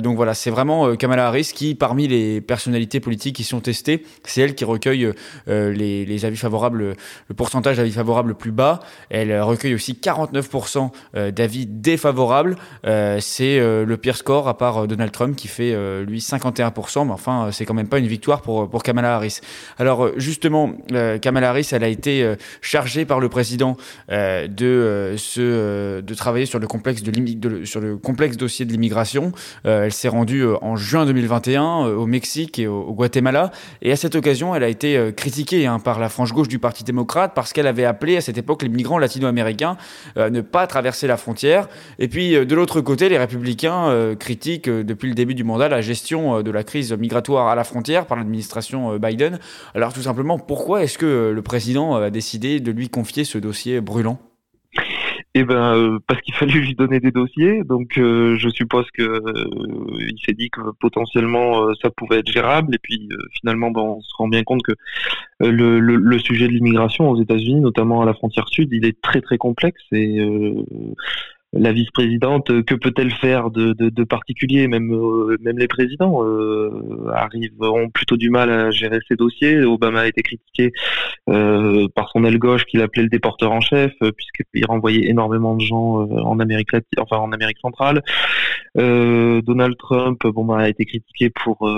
donc 0.00 0.16
voilà, 0.16 0.34
c'est 0.34 0.50
vraiment 0.50 0.94
Kamala 0.96 1.28
Harris 1.28 1.52
qui, 1.54 1.74
parmi 1.74 2.06
les 2.08 2.40
personnalités 2.40 3.00
politiques 3.00 3.36
qui 3.36 3.44
sont 3.44 3.60
testées, 3.60 4.04
c'est 4.24 4.42
elle 4.42 4.54
qui 4.54 4.64
recueille 4.64 5.12
les, 5.46 6.24
avis 6.24 6.36
favorables, 6.36 6.94
le 7.28 7.34
pourcentage 7.34 7.78
d'avis 7.78 7.92
favorables 7.92 8.30
le 8.30 8.34
plus 8.34 8.50
bas. 8.50 8.80
Elle 9.08 9.40
recueille 9.40 9.74
aussi 9.74 9.94
49% 9.94 10.90
d'avis 11.32 11.66
défavorables. 11.66 12.56
c'est 12.84 13.58
le 13.58 13.96
pire 13.96 14.16
score 14.16 14.48
à 14.48 14.58
part 14.58 14.86
Donald 14.86 15.12
Trump 15.12 15.36
qui 15.36 15.48
fait 15.48 15.74
lui 16.04 16.18
51%, 16.18 17.06
mais 17.06 17.12
enfin, 17.12 17.48
c'est 17.52 17.64
quand 17.64 17.74
même 17.74 17.88
pas 17.88 17.98
une 17.98 18.08
victoire 18.08 18.33
pour, 18.42 18.68
pour 18.68 18.82
Kamala 18.82 19.14
Harris. 19.16 19.40
Alors 19.78 20.04
euh, 20.04 20.14
justement, 20.16 20.72
euh, 20.92 21.18
Kamala 21.18 21.50
Harris, 21.50 21.68
elle 21.72 21.84
a 21.84 21.88
été 21.88 22.22
euh, 22.22 22.36
chargée 22.60 23.04
par 23.04 23.20
le 23.20 23.28
président 23.28 23.76
de, 24.08 25.14
ce, 25.16 26.00
de 26.00 26.14
travailler 26.14 26.46
sur 26.46 26.58
le 26.58 26.66
complexe, 26.66 27.02
de, 27.02 27.64
sur 27.64 27.80
le 27.80 27.96
complexe 27.96 28.36
dossier 28.36 28.64
de 28.64 28.72
l'immigration. 28.72 29.32
elle 29.64 29.92
s'est 29.92 30.08
rendue 30.08 30.44
en 30.62 30.76
juin 30.76 31.06
2021 31.06 31.86
au 31.86 32.06
Mexique 32.06 32.58
et 32.58 32.66
au, 32.66 32.92
Guatemala. 32.92 33.50
Et 33.82 33.92
à 33.92 33.96
cette 33.96 34.14
occasion, 34.14 34.54
elle 34.54 34.62
a 34.62 34.68
été 34.68 35.12
critiquée 35.16 35.66
hein, 35.66 35.78
par 35.78 35.98
la 35.98 36.08
frange 36.08 36.32
gauche 36.32 36.48
du 36.48 36.58
Parti 36.58 36.84
démocrate 36.84 37.32
parce 37.34 37.52
qu'elle 37.52 37.66
avait 37.66 37.84
appelé 37.84 38.16
à 38.16 38.20
cette 38.20 38.38
époque 38.38 38.62
les 38.62 38.68
migrants 38.68 38.98
latino-américains 38.98 39.76
à 40.16 40.30
ne 40.30 40.40
pas 40.40 40.66
traverser 40.66 41.06
la 41.06 41.16
frontière. 41.16 41.68
Et 41.98 42.08
puis 42.08 42.32
de 42.32 42.54
l'autre 42.54 42.80
côté, 42.80 43.08
les 43.08 43.18
républicains 43.18 44.14
critiquent 44.18 44.68
depuis 44.68 45.08
le 45.08 45.14
début 45.14 45.34
du 45.34 45.44
mandat 45.44 45.68
la 45.68 45.80
gestion 45.80 46.42
de 46.42 46.50
la 46.50 46.64
crise 46.64 46.92
migratoire 46.92 47.48
à 47.48 47.54
la 47.54 47.64
frontière 47.64 48.06
par 48.06 48.18
l'administration 48.24 48.92
euh, 48.92 48.98
Biden. 48.98 49.38
Alors 49.74 49.92
tout 49.92 50.02
simplement, 50.02 50.38
pourquoi 50.38 50.82
est-ce 50.82 50.98
que 50.98 51.06
euh, 51.06 51.32
le 51.32 51.42
président 51.42 51.96
a 51.96 52.10
décidé 52.10 52.60
de 52.60 52.72
lui 52.72 52.88
confier 52.88 53.24
ce 53.24 53.38
dossier 53.38 53.80
brûlant? 53.80 54.18
Eh 55.36 55.42
ben 55.42 55.74
euh, 55.74 55.98
parce 56.06 56.20
qu'il 56.20 56.32
fallait 56.34 56.52
lui 56.52 56.74
donner 56.76 57.00
des 57.00 57.10
dossiers, 57.10 57.64
donc 57.64 57.94
je 57.96 58.48
suppose 58.54 58.86
que 58.92 59.20
il 59.98 60.16
s'est 60.24 60.32
dit 60.32 60.48
que 60.48 60.60
potentiellement 60.78 61.74
ça 61.82 61.90
pouvait 61.90 62.20
être 62.20 62.30
gérable, 62.30 62.72
et 62.72 62.78
puis 62.78 63.08
finalement 63.40 63.72
on 63.74 64.00
se 64.00 64.14
rend 64.16 64.28
bien 64.28 64.44
compte 64.44 64.62
que 64.62 64.74
le, 65.40 65.80
le, 65.80 66.18
sujet 66.20 66.46
de 66.46 66.52
l'immigration 66.52 67.10
aux 67.10 67.20
États-Unis, 67.20 67.60
notamment 67.60 68.00
à 68.02 68.06
la 68.06 68.14
frontière 68.14 68.48
sud, 68.48 68.68
il 68.70 68.84
est 68.86 69.00
très 69.00 69.20
très 69.20 69.36
complexe. 69.36 69.82
Et 69.90 70.24
la 71.56 71.72
vice-présidente, 71.72 72.50
euh, 72.50 72.62
que 72.62 72.74
peut-elle 72.74 73.12
faire 73.12 73.50
de, 73.50 73.72
de, 73.72 73.88
de 73.88 74.04
particulier? 74.04 74.66
Même 74.66 74.92
euh, 74.92 75.36
même 75.40 75.58
les 75.58 75.68
présidents 75.68 76.24
euh, 76.24 77.10
arrivent 77.14 77.52
ont 77.60 77.90
plutôt 77.90 78.16
du 78.16 78.30
mal 78.30 78.50
à 78.50 78.70
gérer 78.70 78.98
ces 79.08 79.16
dossiers. 79.16 79.62
Obama 79.62 80.00
a 80.00 80.06
été 80.06 80.22
critiqué 80.22 80.72
euh, 81.30 81.86
par 81.94 82.10
son 82.10 82.24
aile 82.24 82.38
gauche 82.38 82.64
qu'il 82.64 82.80
appelait 82.82 83.04
le 83.04 83.08
déporteur 83.08 83.52
en 83.52 83.60
chef, 83.60 83.92
puisqu'il 84.16 84.66
renvoyait 84.66 85.08
énormément 85.08 85.54
de 85.54 85.60
gens 85.60 86.06
en 86.08 86.40
Amérique 86.40 86.72
latine, 86.72 86.98
enfin 86.98 87.16
en 87.16 87.32
Amérique 87.32 87.58
centrale. 87.60 88.02
Donald 88.76 89.76
Trump, 89.78 90.20
bon 90.26 90.44
bah, 90.44 90.58
a 90.58 90.68
été 90.68 90.84
critiqué 90.84 91.30
pour 91.30 91.68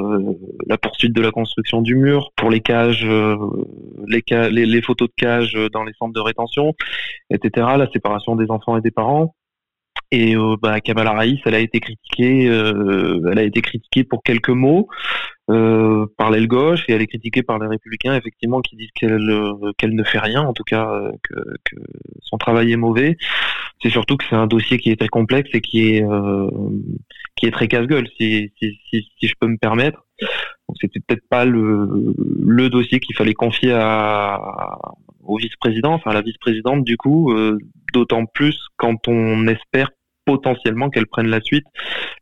la 0.66 0.78
poursuite 0.78 1.14
de 1.14 1.20
la 1.20 1.30
construction 1.30 1.82
du 1.82 1.94
mur, 1.94 2.32
pour 2.36 2.50
les 2.50 2.60
cages, 2.60 3.06
les, 4.08 4.22
les, 4.50 4.66
les 4.66 4.82
photos 4.82 5.08
de 5.08 5.14
cages 5.16 5.58
dans 5.72 5.84
les 5.84 5.92
centres 5.98 6.14
de 6.14 6.20
rétention, 6.20 6.74
etc. 7.30 7.66
La 7.76 7.88
séparation 7.92 8.36
des 8.36 8.50
enfants 8.50 8.76
et 8.78 8.80
des 8.80 8.90
parents. 8.90 9.34
Et 10.12 10.36
euh, 10.36 10.56
bah, 10.60 10.80
Kamala 10.80 11.10
Harris, 11.10 11.40
elle 11.44 11.54
a 11.54 11.58
été 11.58 11.80
critiquée, 11.80 12.48
euh, 12.48 13.28
elle 13.30 13.38
a 13.38 13.42
été 13.42 13.60
critiquée 13.60 14.04
pour 14.04 14.22
quelques 14.22 14.50
mots 14.50 14.88
euh, 15.50 16.06
par 16.16 16.30
l'aile 16.30 16.46
gauche 16.48 16.84
et 16.88 16.92
elle 16.92 17.02
est 17.02 17.06
critiquée 17.06 17.42
par 17.42 17.58
les 17.58 17.66
républicains, 17.66 18.14
effectivement, 18.16 18.60
qui 18.60 18.76
disent 18.76 18.90
qu'elle 18.94 19.30
euh, 19.30 19.72
qu'elle 19.78 19.94
ne 19.94 20.04
fait 20.04 20.18
rien, 20.18 20.42
en 20.42 20.52
tout 20.52 20.64
cas 20.64 20.88
euh, 20.90 21.12
que, 21.22 21.34
que 21.64 21.76
son 22.22 22.38
travail 22.38 22.72
est 22.72 22.76
mauvais. 22.76 23.16
C'est 23.82 23.90
surtout 23.90 24.16
que 24.16 24.24
c'est 24.28 24.36
un 24.36 24.46
dossier 24.46 24.78
qui 24.78 24.90
est 24.90 24.96
très 24.96 25.08
complexe 25.08 25.50
et 25.52 25.60
qui 25.60 25.88
est 25.88 26.04
qui 27.36 27.46
est 27.46 27.50
très 27.50 27.68
casse-gueule, 27.68 28.08
si, 28.16 28.50
si, 28.58 28.78
si, 28.88 29.08
si, 29.18 29.28
je 29.28 29.34
peux 29.38 29.46
me 29.46 29.58
permettre. 29.58 30.04
Donc 30.68 30.76
c'était 30.80 31.00
peut-être 31.00 31.28
pas 31.28 31.44
le, 31.44 32.14
le 32.44 32.70
dossier 32.70 33.00
qu'il 33.00 33.14
fallait 33.14 33.34
confier 33.34 33.72
à, 33.72 34.40
au 35.26 35.36
vice-président, 35.36 35.92
enfin 35.92 36.12
la 36.12 36.22
vice-présidente 36.22 36.84
du 36.84 36.96
coup, 36.96 37.34
d'autant 37.92 38.26
plus 38.26 38.58
quand 38.76 39.08
on 39.08 39.46
espère 39.46 39.90
potentiellement 40.24 40.90
qu'elle 40.90 41.06
prenne 41.06 41.28
la 41.28 41.40
suite. 41.40 41.66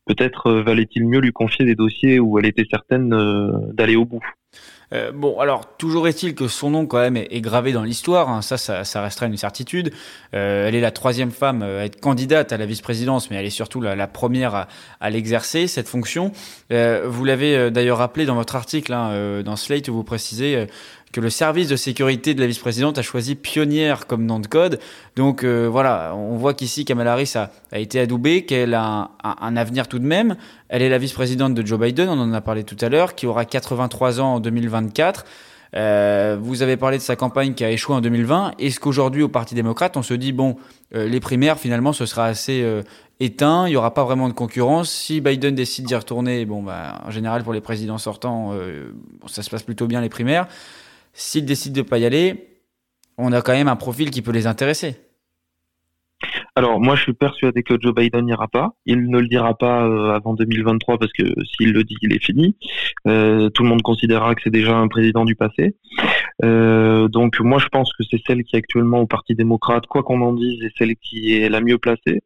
Peut-être 0.06 0.52
valait-il 0.52 1.06
mieux 1.06 1.20
lui 1.20 1.32
confier 1.32 1.64
des 1.64 1.74
dossiers 1.74 2.20
où 2.20 2.38
elle 2.38 2.46
était 2.46 2.66
certaine 2.70 3.08
d'aller 3.72 3.96
au 3.96 4.04
bout. 4.04 4.24
Euh, 4.94 5.10
bon, 5.12 5.38
alors, 5.40 5.76
toujours 5.76 6.06
est-il 6.08 6.34
que 6.34 6.46
son 6.46 6.70
nom, 6.70 6.86
quand 6.86 6.98
même, 6.98 7.16
est, 7.16 7.40
gravé 7.40 7.72
dans 7.72 7.82
l'histoire. 7.82 8.28
Hein. 8.28 8.42
Ça, 8.42 8.56
ça, 8.56 8.84
ça, 8.84 9.02
restera 9.02 9.26
une 9.26 9.36
certitude. 9.36 9.92
Euh, 10.34 10.68
elle 10.68 10.74
est 10.74 10.80
la 10.80 10.92
troisième 10.92 11.30
femme 11.30 11.62
euh, 11.62 11.80
à 11.80 11.84
être 11.86 12.00
candidate 12.00 12.52
à 12.52 12.56
la 12.56 12.66
vice-présidence, 12.66 13.30
mais 13.30 13.36
elle 13.36 13.46
est 13.46 13.50
surtout 13.50 13.80
la, 13.80 14.06
première 14.06 14.54
à, 14.54 14.68
à 15.00 15.10
l'exercer, 15.10 15.66
cette 15.66 15.88
fonction. 15.88 16.32
Euh, 16.70 17.04
vous 17.06 17.24
l'avez 17.24 17.56
euh, 17.56 17.70
d'ailleurs 17.70 17.98
rappelé 17.98 18.24
dans 18.24 18.36
votre 18.36 18.54
article, 18.54 18.92
hein, 18.92 19.42
dans 19.42 19.56
Slate, 19.56 19.88
où 19.88 19.94
vous 19.94 20.04
précisez 20.04 20.66
que 21.14 21.20
le 21.20 21.30
service 21.30 21.68
de 21.68 21.76
sécurité 21.76 22.34
de 22.34 22.40
la 22.40 22.48
vice-présidente 22.48 22.98
a 22.98 23.02
choisi 23.02 23.36
pionnière 23.36 24.08
comme 24.08 24.26
nom 24.26 24.40
de 24.40 24.48
code. 24.48 24.80
Donc 25.14 25.44
euh, 25.44 25.68
voilà, 25.70 26.12
on 26.16 26.36
voit 26.36 26.54
qu'ici 26.54 26.84
Kamala 26.84 27.12
Harris 27.12 27.34
a, 27.36 27.52
a 27.70 27.78
été 27.78 28.00
adoubée, 28.00 28.44
qu'elle 28.44 28.74
a 28.74 29.12
un, 29.22 29.56
avenir 29.56 29.86
tout 29.86 30.00
de 30.00 30.06
même. 30.06 30.36
Elle 30.74 30.82
est 30.82 30.88
la 30.88 30.98
vice-présidente 30.98 31.54
de 31.54 31.64
Joe 31.64 31.78
Biden, 31.78 32.08
on 32.08 32.20
en 32.20 32.32
a 32.32 32.40
parlé 32.40 32.64
tout 32.64 32.76
à 32.80 32.88
l'heure, 32.88 33.14
qui 33.14 33.28
aura 33.28 33.44
83 33.44 34.20
ans 34.20 34.34
en 34.34 34.40
2024. 34.40 35.24
Euh, 35.76 36.36
vous 36.40 36.62
avez 36.62 36.76
parlé 36.76 36.98
de 36.98 37.02
sa 37.02 37.14
campagne 37.14 37.54
qui 37.54 37.64
a 37.64 37.70
échoué 37.70 37.94
en 37.94 38.00
2020. 38.00 38.54
Est-ce 38.58 38.80
qu'aujourd'hui, 38.80 39.22
au 39.22 39.28
Parti 39.28 39.54
démocrate, 39.54 39.96
on 39.96 40.02
se 40.02 40.14
dit, 40.14 40.32
bon, 40.32 40.56
euh, 40.96 41.06
les 41.06 41.20
primaires, 41.20 41.60
finalement, 41.60 41.92
ce 41.92 42.06
sera 42.06 42.24
assez 42.24 42.60
euh, 42.64 42.82
éteint, 43.20 43.68
il 43.68 43.70
n'y 43.70 43.76
aura 43.76 43.94
pas 43.94 44.02
vraiment 44.02 44.26
de 44.26 44.32
concurrence. 44.32 44.90
Si 44.90 45.20
Biden 45.20 45.54
décide 45.54 45.86
d'y 45.86 45.94
retourner, 45.94 46.44
bon, 46.44 46.60
bah, 46.60 47.02
en 47.06 47.12
général, 47.12 47.44
pour 47.44 47.52
les 47.52 47.60
présidents 47.60 47.98
sortants, 47.98 48.52
ça 49.28 49.44
se 49.44 49.50
passe 49.50 49.62
plutôt 49.62 49.86
bien 49.86 50.00
les 50.00 50.08
primaires. 50.08 50.48
S'ils 51.12 51.44
décident 51.44 51.76
de 51.76 51.82
pas 51.82 51.98
y 51.98 52.04
aller, 52.04 52.58
on 53.16 53.32
a 53.32 53.42
quand 53.42 53.52
même 53.52 53.68
un 53.68 53.76
profil 53.76 54.10
qui 54.10 54.22
peut 54.22 54.32
les 54.32 54.48
intéresser. 54.48 55.03
Alors 56.56 56.80
moi 56.80 56.94
je 56.94 57.02
suis 57.02 57.12
persuadé 57.14 57.64
que 57.64 57.74
Joe 57.80 57.92
Biden 57.92 58.26
n'ira 58.26 58.46
pas. 58.46 58.74
Il 58.86 59.10
ne 59.10 59.18
le 59.18 59.26
dira 59.26 59.58
pas 59.58 59.86
euh, 59.86 60.12
avant 60.12 60.34
2023 60.34 60.98
parce 60.98 61.12
que 61.12 61.24
s'il 61.44 61.72
le 61.72 61.82
dit, 61.82 61.96
il 62.00 62.14
est 62.14 62.24
fini. 62.24 62.56
Euh, 63.08 63.50
tout 63.50 63.64
le 63.64 63.68
monde 63.68 63.82
considérera 63.82 64.36
que 64.36 64.42
c'est 64.44 64.50
déjà 64.50 64.76
un 64.76 64.86
président 64.86 65.24
du 65.24 65.34
passé. 65.34 65.74
Euh, 66.44 67.08
donc 67.08 67.40
moi 67.40 67.58
je 67.58 67.66
pense 67.66 67.92
que 67.92 68.04
c'est 68.08 68.20
celle 68.24 68.44
qui 68.44 68.54
est 68.54 68.60
actuellement 68.60 69.00
au 69.00 69.06
Parti 69.06 69.34
démocrate, 69.34 69.86
quoi 69.86 70.04
qu'on 70.04 70.20
en 70.20 70.32
dise, 70.32 70.62
est 70.62 70.72
celle 70.78 70.94
qui 70.96 71.34
est 71.34 71.48
la 71.48 71.60
mieux 71.60 71.78
placée. 71.78 72.22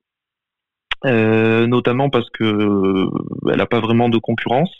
notamment 1.04 2.10
parce 2.10 2.28
que 2.30 3.08
elle 3.50 3.56
n'a 3.56 3.66
pas 3.66 3.80
vraiment 3.80 4.10
de 4.10 4.18
concurrence. 4.18 4.74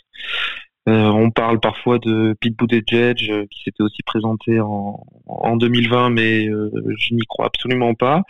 On 0.85 1.31
parle 1.31 1.59
parfois 1.59 1.97
de 1.99 2.35
Pete 2.39 2.57
Buttigieg 2.57 3.17
qui 3.49 3.63
s'était 3.63 3.83
aussi 3.83 4.03
présenté 4.03 4.59
en, 4.59 5.03
en 5.27 5.55
2020, 5.55 6.09
mais 6.11 6.45
je 6.45 7.13
n'y 7.15 7.25
crois 7.27 7.47
absolument 7.47 7.95
pas. 7.95 8.23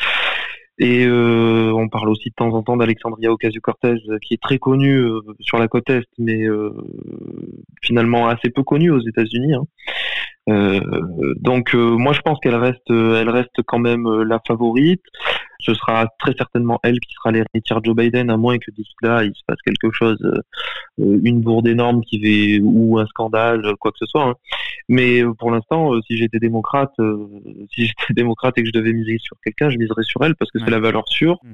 Et 0.80 1.06
on 1.10 1.90
parle 1.90 2.10
aussi 2.10 2.30
de 2.30 2.36
temps 2.36 2.54
en 2.54 2.64
temps 2.64 2.78
d'Alexandria 2.78 3.32
Ocasio-Cortez, 3.32 3.98
qui 4.22 4.34
est 4.34 4.42
très 4.42 4.60
connue 4.60 5.06
sur 5.42 5.58
la 5.58 5.68
côte 5.68 5.90
est, 5.90 6.08
mais 6.18 6.46
finalement 7.82 8.28
assez 8.28 8.50
peu 8.50 8.64
connue 8.64 8.92
aux 8.92 9.02
États-Unis. 9.02 9.56
Hein. 9.56 9.66
Euh, 10.50 10.80
donc 11.40 11.76
euh, 11.76 11.98
moi 11.98 12.14
je 12.14 12.22
pense 12.22 12.40
qu'elle 12.40 12.56
reste, 12.56 12.90
euh, 12.90 13.22
elle 13.22 13.30
reste 13.30 13.62
quand 13.66 13.80
même 13.80 14.08
la 14.24 14.40
favorite. 14.48 15.04
Ce 15.60 15.74
sera 15.74 16.08
très 16.20 16.34
certainement 16.34 16.80
elle 16.84 17.00
qui 17.00 17.14
sera 17.14 17.32
l'héritière 17.32 17.82
de 17.82 17.86
Joe 17.86 17.96
Biden, 17.96 18.30
à 18.30 18.38
moins 18.38 18.58
que 18.58 18.72
d'ici 18.72 18.94
là 19.02 19.24
il 19.24 19.34
se 19.36 19.42
passe 19.46 19.58
quelque 19.66 19.92
chose, 19.92 20.18
une 20.98 21.42
bourde 21.42 21.68
énorme 21.68 22.02
qui 22.02 22.20
va 22.20 22.66
ou 22.66 23.00
un 23.00 23.06
scandale, 23.08 23.62
quoi 23.80 23.92
que 23.92 23.98
ce 24.00 24.06
soit. 24.06 24.24
Hein. 24.24 24.36
Mais 24.88 25.22
pour 25.38 25.52
l'instant, 25.52 25.92
si 26.08 26.18
j'étais 26.18 26.40
démocrate, 26.40 26.92
si 27.74 27.88
j'étais 27.88 28.14
démocrate 28.14 28.58
et 28.58 28.64
que 28.64 28.68
je 28.68 28.74
devais 28.74 28.94
miser 28.94 29.18
sur 29.20 29.38
quelqu'un, 29.44 29.70
je 29.70 29.78
miserais 29.78 30.04
sur 30.04 30.24
elle 30.24 30.36
parce 30.36 30.52
que 30.52 30.60
c'est 30.60 30.70
la 30.70 30.80
valeur 30.80 31.08
sûre. 31.08 31.40
Mmh. 31.44 31.54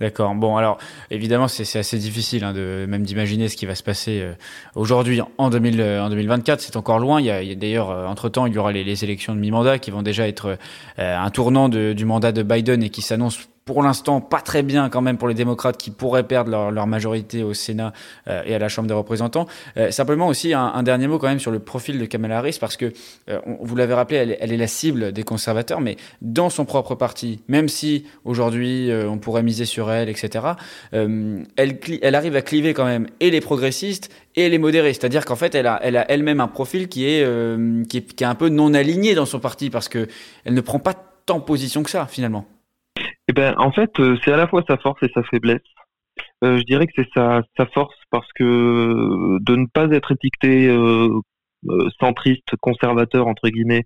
D'accord. 0.00 0.34
Bon 0.34 0.56
alors 0.56 0.78
évidemment 1.10 1.48
c'est 1.48 1.78
assez 1.78 1.98
difficile 1.98 2.44
hein, 2.44 2.52
de 2.52 2.86
même 2.88 3.02
d'imaginer 3.02 3.48
ce 3.48 3.56
qui 3.56 3.66
va 3.66 3.74
se 3.74 3.82
passer 3.82 4.26
aujourd'hui 4.74 5.20
en, 5.38 5.50
2000, 5.50 5.82
en 5.82 6.08
2024. 6.08 6.60
C'est 6.60 6.76
encore 6.76 6.98
loin. 6.98 7.20
Il 7.20 7.26
y 7.26 7.30
a, 7.30 7.42
il 7.42 7.48
y 7.48 7.52
a 7.52 7.54
d'ailleurs 7.54 7.90
entre 8.08 8.28
temps, 8.28 8.46
il 8.46 8.54
y 8.54 8.58
aura 8.58 8.72
les, 8.72 8.84
les 8.84 9.04
élections 9.04 9.34
de 9.34 9.40
mi-mandat 9.40 9.78
qui 9.78 9.90
vont 9.90 10.02
déjà 10.02 10.26
être 10.26 10.58
euh, 10.98 11.16
un 11.16 11.30
tournant 11.30 11.68
de, 11.68 11.92
du 11.92 12.04
mandat 12.04 12.32
de 12.32 12.42
Biden 12.42 12.82
et 12.82 12.90
qui 12.90 13.02
s'annonce 13.02 13.41
pour 13.64 13.82
l'instant 13.82 14.20
pas 14.20 14.40
très 14.40 14.62
bien 14.62 14.88
quand 14.88 15.00
même 15.00 15.18
pour 15.18 15.28
les 15.28 15.34
démocrates 15.34 15.76
qui 15.76 15.90
pourraient 15.90 16.26
perdre 16.26 16.50
leur, 16.50 16.70
leur 16.70 16.86
majorité 16.86 17.42
au 17.42 17.54
Sénat 17.54 17.92
euh, 18.28 18.42
et 18.44 18.54
à 18.54 18.58
la 18.58 18.68
Chambre 18.68 18.88
des 18.88 18.94
représentants. 18.94 19.46
Euh, 19.76 19.90
simplement 19.90 20.26
aussi 20.26 20.52
un, 20.52 20.64
un, 20.64 20.82
dernier 20.82 21.06
mot 21.06 21.18
quand 21.18 21.28
même 21.28 21.38
sur 21.38 21.50
le 21.50 21.58
profil 21.58 21.98
de 21.98 22.04
Kamala 22.06 22.38
Harris 22.38 22.58
parce 22.60 22.76
que 22.76 22.92
euh, 23.28 23.38
vous 23.60 23.76
l'avez 23.76 23.94
rappelé, 23.94 24.18
elle, 24.18 24.36
elle, 24.40 24.52
est 24.52 24.56
la 24.56 24.66
cible 24.66 25.12
des 25.12 25.22
conservateurs, 25.22 25.80
mais 25.80 25.96
dans 26.20 26.50
son 26.50 26.64
propre 26.64 26.94
parti, 26.94 27.40
même 27.48 27.68
si 27.68 28.04
aujourd'hui 28.24 28.90
euh, 28.90 29.08
on 29.08 29.18
pourrait 29.18 29.42
miser 29.42 29.64
sur 29.64 29.90
elle, 29.90 30.08
etc. 30.08 30.46
Euh, 30.94 31.42
elle, 31.56 31.78
elle 32.02 32.14
arrive 32.14 32.36
à 32.36 32.42
cliver 32.42 32.74
quand 32.74 32.84
même 32.84 33.06
et 33.20 33.30
les 33.30 33.40
progressistes 33.40 34.10
et 34.34 34.48
les 34.48 34.58
modérés, 34.58 34.92
c'est-à-dire 34.92 35.24
qu'en 35.24 35.36
fait 35.36 35.54
elle 35.54 35.66
a, 35.66 35.78
elle 35.82 35.96
a 35.96 36.10
elle-même 36.10 36.40
un 36.40 36.48
profil 36.48 36.88
qui 36.88 37.04
est, 37.06 37.26
qui 37.88 37.98
est 37.98 38.14
qui 38.14 38.24
est 38.24 38.26
un 38.26 38.34
peu 38.34 38.48
non 38.48 38.74
aligné 38.74 39.14
dans 39.14 39.26
son 39.26 39.40
parti 39.40 39.70
parce 39.70 39.88
que 39.88 40.08
elle 40.44 40.54
ne 40.54 40.60
prend 40.60 40.78
pas 40.78 40.94
tant 41.26 41.40
position 41.40 41.82
que 41.82 41.90
ça 41.90 42.06
finalement. 42.06 42.46
Eh 43.28 43.32
ben, 43.32 43.54
en 43.58 43.70
fait, 43.72 43.98
euh, 44.00 44.16
c'est 44.24 44.32
à 44.32 44.36
la 44.36 44.48
fois 44.48 44.64
sa 44.66 44.76
force 44.76 45.02
et 45.02 45.10
sa 45.14 45.22
faiblesse. 45.22 45.60
Euh, 46.44 46.58
je 46.58 46.64
dirais 46.64 46.86
que 46.86 46.92
c'est 46.96 47.08
sa, 47.14 47.42
force 47.72 47.94
parce 48.10 48.30
que 48.34 48.44
euh, 48.44 49.38
de 49.40 49.56
ne 49.56 49.66
pas 49.66 49.90
être 49.90 50.12
étiqueté 50.12 50.68
centriste, 52.00 52.56
conservateur 52.60 53.28
entre 53.28 53.48
guillemets, 53.48 53.84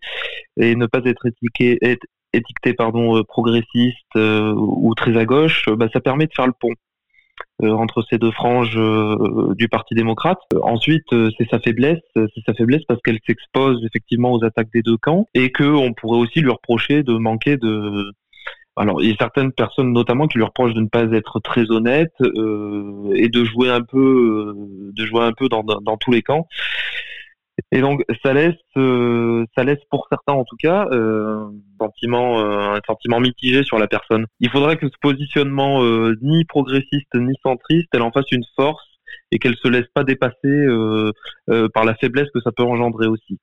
et 0.57 0.75
ne 0.75 0.87
pas 0.87 1.01
être 1.05 1.27
étiqueté, 1.27 1.99
étiqueté 2.33 2.73
pardon 2.73 3.23
progressiste 3.25 4.15
ou 4.17 4.95
très 4.97 5.17
à 5.19 5.27
gauche, 5.27 5.69
bah, 5.69 5.89
ça 5.93 6.01
permet 6.01 6.27
de 6.27 6.33
faire 6.35 6.47
le 6.47 6.55
pont. 6.59 6.73
entre 7.63 8.03
ces 8.09 8.19
deux 8.19 8.33
franges 8.33 8.79
du 9.57 9.69
Parti 9.69 9.95
démocrate. 9.95 10.41
ensuite, 10.63 11.07
c'est 11.11 11.49
sa 11.51 11.61
faiblesse, 11.61 12.01
c'est 12.15 12.45
sa 12.47 12.55
faiblesse 12.55 12.83
parce 12.89 13.01
qu'elle 13.03 13.21
s'expose 13.27 13.85
effectivement 13.85 14.33
aux 14.33 14.43
attaques 14.43 14.73
des 14.73 14.83
deux 14.83 14.97
camps 14.97 15.27
et 15.35 15.53
que 15.53 15.65
on 15.65 15.93
pourrait 15.93 16.19
aussi 16.19 16.41
lui 16.41 16.51
reprocher 16.51 17.03
de 17.03 17.19
manquer 17.19 17.59
de 17.59 18.11
alors, 18.77 19.03
il 19.03 19.09
y 19.09 19.13
a 19.13 19.17
certaines 19.19 19.53
personnes, 19.53 19.93
notamment, 19.93 20.29
qui 20.29 20.37
lui 20.37 20.45
reprochent 20.45 20.75
de 20.75 20.81
ne 20.81 20.89
pas 20.89 21.05
être 21.13 21.41
très 21.41 21.71
honnête 21.71 22.13
euh, 22.21 23.11
et 23.15 23.29
de 23.29 23.43
jouer 23.45 23.71
un 23.71 23.81
peu, 23.81 24.55
euh, 24.55 24.93
de 24.93 25.07
jouer 25.07 25.23
un 25.23 25.33
peu 25.33 25.49
dans, 25.49 25.63
dans, 25.63 25.97
tous 25.97 26.11
les 26.13 26.21
camps. 26.21 26.47
Et 27.73 27.81
donc, 27.81 28.05
ça 28.23 28.35
laisse, 28.35 28.55
euh, 28.77 29.47
ça 29.57 29.65
laisse 29.65 29.83
pour 29.91 30.07
certains, 30.11 30.35
en 30.35 30.45
tout 30.45 30.57
cas, 30.59 30.87
euh, 30.93 31.47
sentiment, 31.81 32.39
un 32.41 32.81
sentiment 32.87 33.19
mitigé 33.19 33.65
sur 33.65 33.79
la 33.79 33.87
personne. 33.89 34.27
Il 34.41 34.51
faudrait 34.51 34.77
que 34.77 34.89
ce 34.89 34.99
positionnement 35.01 35.83
ni 36.21 36.45
progressiste 36.45 37.15
ni 37.15 37.33
centriste, 37.43 37.89
elle 37.95 38.03
en 38.03 38.13
fasse 38.13 38.31
une 38.31 38.45
force 38.57 38.85
et 39.33 39.39
qu'elle 39.39 39.57
se 39.57 39.69
laisse 39.69 39.89
pas 39.95 40.05
dépasser 40.05 40.67
par 41.73 41.85
la 41.87 41.95
faiblesse 41.95 42.29
que 42.35 42.41
ça 42.41 42.53
peut 42.53 42.63
engendrer 42.63 43.07
aussi. 43.07 43.39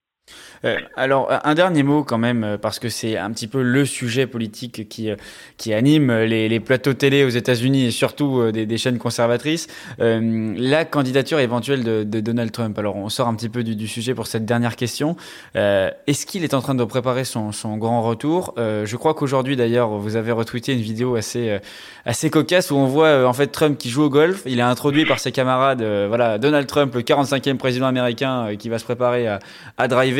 Euh, 0.65 0.77
alors, 0.96 1.30
un 1.44 1.53
dernier 1.56 1.84
mot 1.84 2.03
quand 2.03 2.18
même, 2.18 2.44
euh, 2.44 2.58
parce 2.58 2.80
que 2.80 2.88
c'est 2.88 3.18
un 3.18 3.32
petit 3.32 3.48
peu 3.48 3.62
le 3.62 3.86
sujet 3.86 4.27
politique 4.27 4.88
qui, 4.88 5.10
euh, 5.10 5.15
qui 5.58 5.74
anime 5.74 6.13
les, 6.22 6.60
plateaux 6.60 6.94
télé 6.94 7.25
aux 7.25 7.30
États-Unis 7.30 7.88
et 7.88 7.92
surtout 7.92 8.51
des, 8.51 8.77
chaînes 8.77 9.00
conservatrices. 9.00 9.68
La 10.00 10.86
candidature 10.86 11.39
éventuelle 11.39 11.84
de, 11.84 12.20
Donald 12.22 12.51
Trump. 12.51 12.77
Alors, 12.80 12.96
on 12.96 13.10
sort 13.10 13.27
un 13.27 13.36
petit 13.36 13.50
peu 13.50 13.63
du, 13.63 13.88
sujet 13.88 14.13
pour 14.13 14.27
cette 14.27 14.46
dernière 14.46 14.75
question. 14.75 15.18
Est-ce 15.56 16.25
qu'il 16.25 16.44
est 16.44 16.53
en 16.53 16.62
train 16.62 16.75
de 16.75 16.84
préparer 16.84 17.25
son, 17.25 17.51
son 17.51 17.75
grand 17.75 18.01
retour? 18.01 18.53
Je 18.58 18.96
crois 18.96 19.13
qu'aujourd'hui, 19.13 19.58
d'ailleurs, 19.58 19.89
vous 19.89 20.15
avez 20.15 20.32
retweeté 20.32 20.74
une 20.74 20.82
vidéo 20.82 21.15
assez, 21.15 21.60
assez 22.06 22.30
cocasse 22.30 22.72
où 22.72 22.75
on 22.75 22.86
voit 22.86 23.27
en 23.27 23.34
fait 23.34 23.48
Trump 23.48 23.77
qui 23.77 23.89
joue 23.89 24.03
au 24.03 24.10
golf. 24.10 24.44
Il 24.46 24.60
est 24.60 24.62
introduit 24.62 25.06
par 25.06 25.20
ses 25.20 25.34
camarades. 25.34 25.84
voilà, 26.08 26.38
Donald 26.38 26.68
Trump, 26.68 26.94
le 26.96 27.01
45e 27.01 27.58
président 27.58 27.88
américain, 27.88 28.56
qui 28.58 28.70
va 28.70 28.80
se 28.80 28.86
préparer 28.86 29.27
à, 29.27 29.39
à 29.77 29.88
driver 29.88 30.12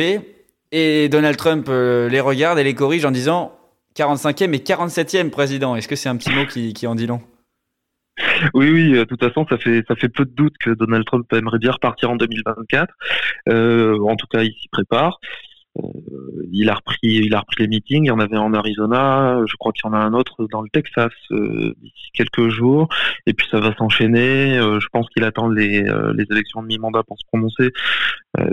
et 0.72 1.08
Donald 1.08 1.36
Trump 1.36 1.66
euh, 1.68 2.08
les 2.08 2.20
regarde 2.20 2.58
et 2.58 2.64
les 2.64 2.74
corrige 2.74 3.04
en 3.04 3.10
disant 3.10 3.56
45e 3.96 4.52
et 4.52 4.58
47e 4.58 5.30
président. 5.30 5.76
Est-ce 5.76 5.88
que 5.88 5.96
c'est 5.96 6.08
un 6.08 6.16
petit 6.16 6.30
mot 6.30 6.46
qui, 6.46 6.72
qui 6.72 6.86
en 6.86 6.94
dit 6.94 7.06
long? 7.06 7.20
Oui, 8.54 8.70
oui, 8.70 8.92
de 8.92 9.04
toute 9.04 9.20
façon, 9.20 9.46
ça 9.48 9.58
fait 9.58 9.82
ça 9.88 9.96
fait 9.96 10.08
peu 10.08 10.24
de 10.24 10.30
doute 10.30 10.54
que 10.60 10.70
Donald 10.70 11.04
Trump 11.04 11.32
aimerait 11.32 11.58
bien 11.58 11.72
repartir 11.72 12.10
en 12.10 12.16
2024. 12.16 12.92
Euh, 13.48 13.98
en 14.00 14.16
tout 14.16 14.26
cas, 14.26 14.42
il 14.42 14.52
s'y 14.52 14.68
prépare. 14.68 15.18
Euh, 15.76 15.88
il 16.52 16.68
a 16.68 16.74
repris, 16.74 16.98
il 17.02 17.34
a 17.34 17.40
repris 17.40 17.62
les 17.62 17.68
meetings. 17.68 18.04
Il 18.04 18.08
y 18.08 18.10
en 18.10 18.20
avait 18.20 18.36
en 18.36 18.52
Arizona. 18.54 19.40
Je 19.46 19.56
crois 19.56 19.72
qu'il 19.72 19.84
y 19.86 19.88
en 19.88 19.92
a 19.92 19.98
un 19.98 20.14
autre 20.14 20.46
dans 20.50 20.62
le 20.62 20.68
Texas 20.68 21.12
euh, 21.30 21.74
d'ici 21.82 22.10
quelques 22.12 22.48
jours. 22.48 22.88
Et 23.26 23.32
puis 23.32 23.46
ça 23.50 23.60
va 23.60 23.74
s'enchaîner. 23.76 24.58
Euh, 24.58 24.80
je 24.80 24.86
pense 24.92 25.08
qu'il 25.10 25.24
attend 25.24 25.48
les, 25.48 25.82
les 25.82 26.26
élections 26.30 26.62
de 26.62 26.68
mi-mandat 26.68 27.02
pour 27.02 27.18
se 27.18 27.24
prononcer, 27.26 27.72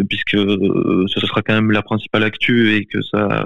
puisque 0.09 0.37
ce 0.37 1.19
sera 1.19 1.41
quand 1.41 1.53
même 1.53 1.71
la 1.71 1.81
principale 1.81 2.23
actu 2.23 2.75
et 2.75 2.85
que 2.85 3.01
ça, 3.01 3.45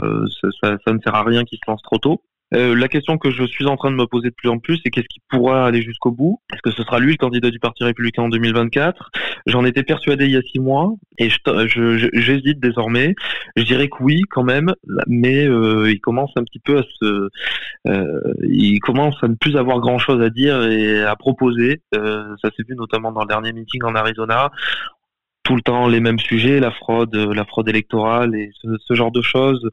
ça, 0.62 0.78
ça 0.86 0.94
ne 0.94 1.00
sert 1.00 1.16
à 1.16 1.24
rien 1.24 1.44
qu'il 1.44 1.58
se 1.58 1.70
lance 1.70 1.82
trop 1.82 1.98
tôt. 1.98 2.22
Euh, 2.56 2.76
la 2.76 2.88
question 2.88 3.18
que 3.18 3.32
je 3.32 3.44
suis 3.44 3.66
en 3.66 3.76
train 3.76 3.92
de 3.92 3.96
me 3.96 4.06
poser 4.06 4.30
de 4.30 4.36
plus 4.36 4.50
en 4.50 4.60
plus, 4.60 4.80
c'est 4.84 4.90
qu'est-ce 4.90 5.08
qui 5.08 5.22
pourra 5.30 5.66
aller 5.66 5.82
jusqu'au 5.82 6.12
bout? 6.12 6.40
Est-ce 6.54 6.62
que 6.62 6.72
ce 6.72 6.84
sera 6.84 7.00
lui 7.00 7.12
le 7.12 7.18
candidat 7.18 7.50
du 7.50 7.60
Parti 7.60 7.84
républicain 7.84 8.24
en 8.24 8.30
2024 8.30 9.12
J'en 9.48 9.66
étais 9.66 9.84
persuadé 9.84 10.26
il 10.26 10.32
y 10.32 10.38
a 10.38 10.42
six 10.42 10.60
mois 10.60 10.94
et 11.18 11.30
j'hésite 11.30 12.60
désormais. 12.60 13.16
Je 13.56 13.64
dirais 13.64 13.90
que 13.90 14.02
oui 14.02 14.24
quand 14.30 14.44
même, 14.44 14.74
mais 15.08 15.48
euh, 15.48 15.92
il 15.92 16.00
commence 16.00 16.32
un 16.36 16.44
petit 16.44 16.60
peu 16.60 16.80
à 16.80 16.84
se, 16.84 17.30
euh, 17.88 18.34
il 18.50 18.80
commence 18.80 19.16
à 19.22 19.28
ne 19.28 19.36
plus 19.36 19.56
avoir 19.58 19.80
grand 19.80 20.00
chose 20.00 20.22
à 20.22 20.30
dire 20.30 20.64
et 20.64 21.04
à 21.04 21.16
proposer. 21.16 21.82
Euh, 21.94 22.36
ça 22.42 22.50
s'est 22.56 22.64
vu 22.68 22.76
notamment 22.76 23.12
dans 23.12 23.22
le 23.22 23.28
dernier 23.28 23.54
meeting 23.54 23.84
en 23.84 23.96
Arizona 23.96 24.52
tout 25.46 25.56
le 25.56 25.62
temps 25.62 25.88
les 25.88 26.00
mêmes 26.02 26.20
sujets, 26.20 26.60
la 26.60 26.72
fraude, 26.72 27.16
la 27.16 27.46
fraude 27.46 27.70
électorale 27.70 28.36
et 28.36 28.52
ce, 28.62 28.94
genre 28.94 29.12
de 29.12 29.22
choses. 29.22 29.70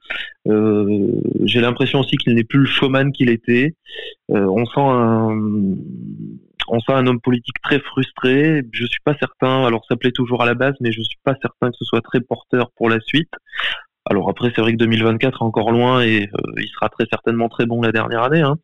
Euh, 0.47 1.09
J'ai 1.45 1.61
l'impression 1.61 2.01
aussi 2.01 2.17
qu'il 2.19 2.35
n'est 2.35 2.45
plus 2.45 2.61
le 2.61 2.67
showman 2.67 3.11
qu'il 3.11 3.31
était. 3.31 3.75
Euh, 4.31 4.47
on 4.47 4.67
sent 4.67 4.81
un, 4.81 5.77
on 6.69 6.81
sent 6.81 6.93
un 6.93 7.07
homme 7.07 7.21
politique 7.21 7.57
très 7.63 7.81
frustré. 7.81 8.63
Je 8.71 8.87
suis 8.87 9.01
pas 9.03 9.17
certain. 9.19 9.65
Alors 9.65 9.85
ça 9.89 9.97
plaît 9.97 10.13
toujours 10.13 10.43
à 10.43 10.47
la 10.47 10.55
base, 10.55 10.75
mais 10.81 10.93
je 10.93 11.01
suis 11.01 11.19
pas 11.25 11.35
certain 11.41 11.71
que 11.71 11.77
ce 11.79 11.87
soit 11.87 12.03
très 12.03 12.21
porteur 12.21 12.71
pour 12.77 12.91
la 12.91 13.01
suite. 13.01 13.33
Alors 14.11 14.29
après, 14.29 14.51
c'est 14.55 14.61
vrai 14.61 14.73
que 14.73 14.79
2024 14.79 15.43
est 15.43 15.45
encore 15.45 15.71
loin 15.71 16.03
et 16.03 16.25
euh, 16.25 16.53
il 16.61 16.69
sera 16.69 16.89
très 16.89 17.07
certainement 17.07 17.49
très 17.49 17.67
bon 17.67 17.83
la 17.83 17.93
dernière 17.93 18.23
année. 18.23 18.41
Hein. 18.41 18.57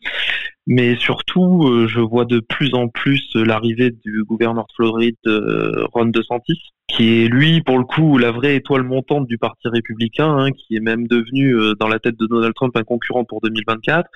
Mais 0.67 0.97
surtout, 0.97 1.67
euh, 1.69 1.87
je 1.87 2.01
vois 2.01 2.25
de 2.25 2.41
plus 2.41 2.75
en 2.75 2.89
plus 2.89 3.31
l'arrivée 3.35 3.91
du 3.91 4.25
gouverneur 4.25 4.65
de 4.65 4.73
Floride, 4.75 5.17
euh, 5.27 5.87
Ron 5.93 6.07
DeSantis, 6.07 6.61
qui 6.89 7.23
est 7.23 7.29
lui, 7.29 7.63
pour 7.63 7.79
le 7.79 7.85
coup, 7.85 8.19
la 8.19 8.33
vraie 8.33 8.57
étoile 8.57 8.83
montante 8.83 9.29
du 9.29 9.39
Parti 9.39 9.69
républicain, 9.69 10.29
hein, 10.29 10.51
qui 10.51 10.77
est 10.77 10.81
même 10.81 11.07
devenu, 11.07 11.55
dans 11.79 11.89
la 11.89 12.01
tête 12.01 12.19
de 12.19 12.27
Donald 12.27 12.55
Trump, 12.55 12.77
un 12.77 12.83
concurrent 12.83 13.25
pour 13.25 13.41
2024. 13.41 14.09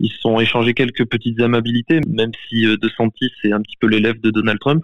Ils 0.00 0.10
se 0.10 0.18
sont 0.20 0.40
échangés 0.40 0.74
quelques 0.74 1.06
petites 1.06 1.40
amabilités, 1.40 2.00
même 2.08 2.32
si 2.48 2.64
DeSantis 2.64 3.32
est 3.44 3.52
un 3.52 3.60
petit 3.60 3.76
peu 3.78 3.86
l'élève 3.86 4.20
de 4.20 4.30
Donald 4.30 4.58
Trump. 4.58 4.82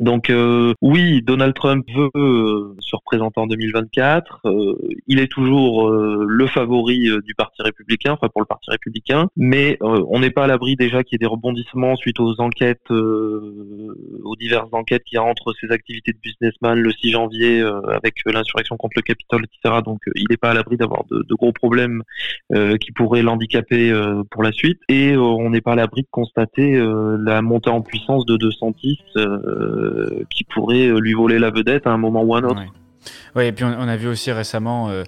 Donc 0.00 0.30
euh, 0.30 0.74
oui, 0.82 1.22
Donald 1.22 1.54
Trump 1.54 1.86
veut 1.94 2.10
euh, 2.16 2.74
se 2.80 2.96
représenter 2.96 3.40
en 3.40 3.46
2024. 3.46 4.40
Euh, 4.44 4.74
il 5.06 5.18
est 5.20 5.30
toujours 5.30 5.90
le 5.90 6.46
favori 6.46 7.08
du 7.24 7.34
Parti 7.34 7.62
républicain, 7.62 8.12
enfin 8.12 8.28
pour 8.28 8.40
le 8.40 8.46
Parti 8.46 8.70
républicain, 8.70 9.28
mais 9.36 9.78
on 9.80 10.20
n'est 10.20 10.30
pas 10.30 10.44
à 10.44 10.46
l'abri 10.46 10.76
déjà 10.76 11.02
qu'il 11.02 11.14
y 11.14 11.16
ait 11.16 11.26
des 11.26 11.26
rebondissements 11.26 11.96
suite 11.96 12.20
aux 12.20 12.40
enquêtes, 12.40 12.90
aux 12.90 14.36
diverses 14.38 14.68
enquêtes 14.72 15.04
qu'il 15.04 15.16
y 15.16 15.18
a 15.18 15.22
entre 15.22 15.54
ses 15.60 15.70
activités 15.70 16.12
de 16.12 16.18
businessman 16.18 16.78
le 16.78 16.90
6 16.90 17.10
janvier 17.10 17.62
avec 17.88 18.14
l'insurrection 18.26 18.76
contre 18.76 18.94
le 18.96 19.02
Capitole, 19.02 19.44
etc. 19.44 19.80
Donc 19.84 20.00
il 20.14 20.26
n'est 20.28 20.36
pas 20.36 20.50
à 20.50 20.54
l'abri 20.54 20.76
d'avoir 20.76 21.04
de, 21.10 21.24
de, 21.28 21.34
gros 21.34 21.52
problèmes 21.52 22.02
qui 22.80 22.92
pourraient 22.92 23.22
l'handicaper 23.22 23.92
pour 24.30 24.42
la 24.42 24.52
suite. 24.52 24.80
Et 24.88 25.16
on 25.16 25.50
n'est 25.50 25.60
pas 25.60 25.72
à 25.72 25.76
l'abri 25.76 26.02
de 26.02 26.08
constater 26.10 26.78
la 27.18 27.42
montée 27.42 27.70
en 27.70 27.82
puissance 27.82 28.26
de 28.26 28.36
De 28.36 28.50
Santis 28.50 29.00
euh, 29.16 29.85
qui 30.30 30.44
pourrait 30.44 30.88
euh, 30.88 31.00
lui 31.00 31.14
voler 31.14 31.38
la 31.38 31.50
vedette 31.50 31.86
à 31.86 31.90
un 31.90 31.98
moment 31.98 32.22
ou 32.22 32.34
à 32.34 32.38
un 32.38 32.44
autre. 32.44 32.62
Oui, 33.34 33.44
et 33.44 33.52
puis 33.52 33.64
on, 33.64 33.88
a 33.88 33.96
vu 33.96 34.08
aussi 34.08 34.32
récemment 34.32 34.88
euh, 34.88 35.04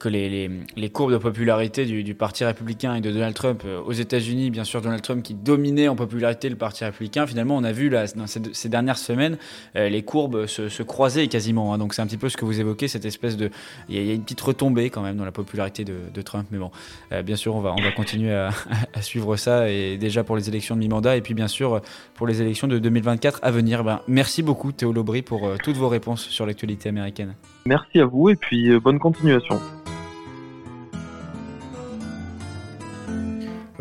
que 0.00 0.08
les, 0.08 0.50
les, 0.76 0.90
courbes 0.90 1.12
de 1.12 1.18
popularité 1.18 1.84
du, 1.84 2.02
du, 2.02 2.14
Parti 2.14 2.42
républicain 2.42 2.94
et 2.94 3.00
de 3.02 3.10
Donald 3.10 3.34
Trump 3.34 3.62
euh, 3.66 3.80
aux 3.82 3.92
États-Unis, 3.92 4.50
bien 4.50 4.64
sûr, 4.64 4.80
Donald 4.80 5.02
Trump 5.02 5.22
qui 5.22 5.34
dominait 5.34 5.88
en 5.88 5.94
popularité 5.94 6.48
le 6.48 6.56
Parti 6.56 6.84
républicain, 6.84 7.26
finalement, 7.26 7.56
on 7.56 7.64
a 7.64 7.70
vu 7.70 7.90
là, 7.90 8.06
dans 8.16 8.26
ces, 8.26 8.68
dernières 8.68 8.96
semaines 8.96 9.36
euh, 9.76 9.90
les 9.90 10.02
courbes 10.02 10.46
se, 10.46 10.70
se 10.70 10.82
croiser 10.82 11.28
quasiment. 11.28 11.74
Hein. 11.74 11.78
donc 11.78 11.92
c'est 11.92 12.00
un 12.00 12.06
petit 12.06 12.16
peu 12.16 12.30
ce 12.30 12.38
que 12.38 12.46
vous 12.46 12.58
évoquez, 12.58 12.88
cette 12.88 13.04
espèce 13.04 13.36
de. 13.36 13.50
Il 13.90 14.02
y, 14.02 14.10
a 14.10 14.14
une 14.14 14.22
petite 14.22 14.40
retombée 14.40 14.88
quand 14.88 15.02
même 15.02 15.16
dans 15.16 15.24
la 15.26 15.32
popularité 15.32 15.84
de, 15.84 15.96
de 16.12 16.22
Trump, 16.22 16.46
mais 16.50 16.58
bon, 16.58 16.70
euh, 17.12 17.22
bien 17.22 17.36
sûr, 17.36 17.54
on 17.54 17.60
va, 17.60 17.74
on 17.78 17.82
va 17.82 17.92
continuer 17.92 18.32
à, 18.32 18.50
à, 18.94 19.02
suivre 19.02 19.36
ça, 19.36 19.68
et 19.68 19.98
déjà 19.98 20.24
pour 20.24 20.36
les 20.36 20.48
élections 20.48 20.76
de 20.76 20.80
mi-mandat, 20.80 21.18
et 21.18 21.20
puis 21.20 21.34
bien 21.34 21.48
sûr 21.48 21.82
pour 22.14 22.26
les 22.26 22.40
élections 22.40 22.68
de 22.68 22.78
2024 22.78 23.40
à 23.42 23.50
venir. 23.50 23.84
Ben, 23.84 24.00
merci 24.08 24.42
beaucoup, 24.42 24.72
Théo 24.72 24.94
Lobry, 24.94 25.20
pour 25.20 25.46
toutes 25.62 25.76
vos 25.76 25.88
réponses 25.88 26.26
sur 26.26 26.46
l'actualité 26.46 26.88
américaine. 26.88 27.34
Merci 27.66 28.00
à 28.00 28.06
vous, 28.06 28.30
et 28.30 28.36
puis 28.36 28.78
bonne 28.80 28.98
continuation. 28.98 29.60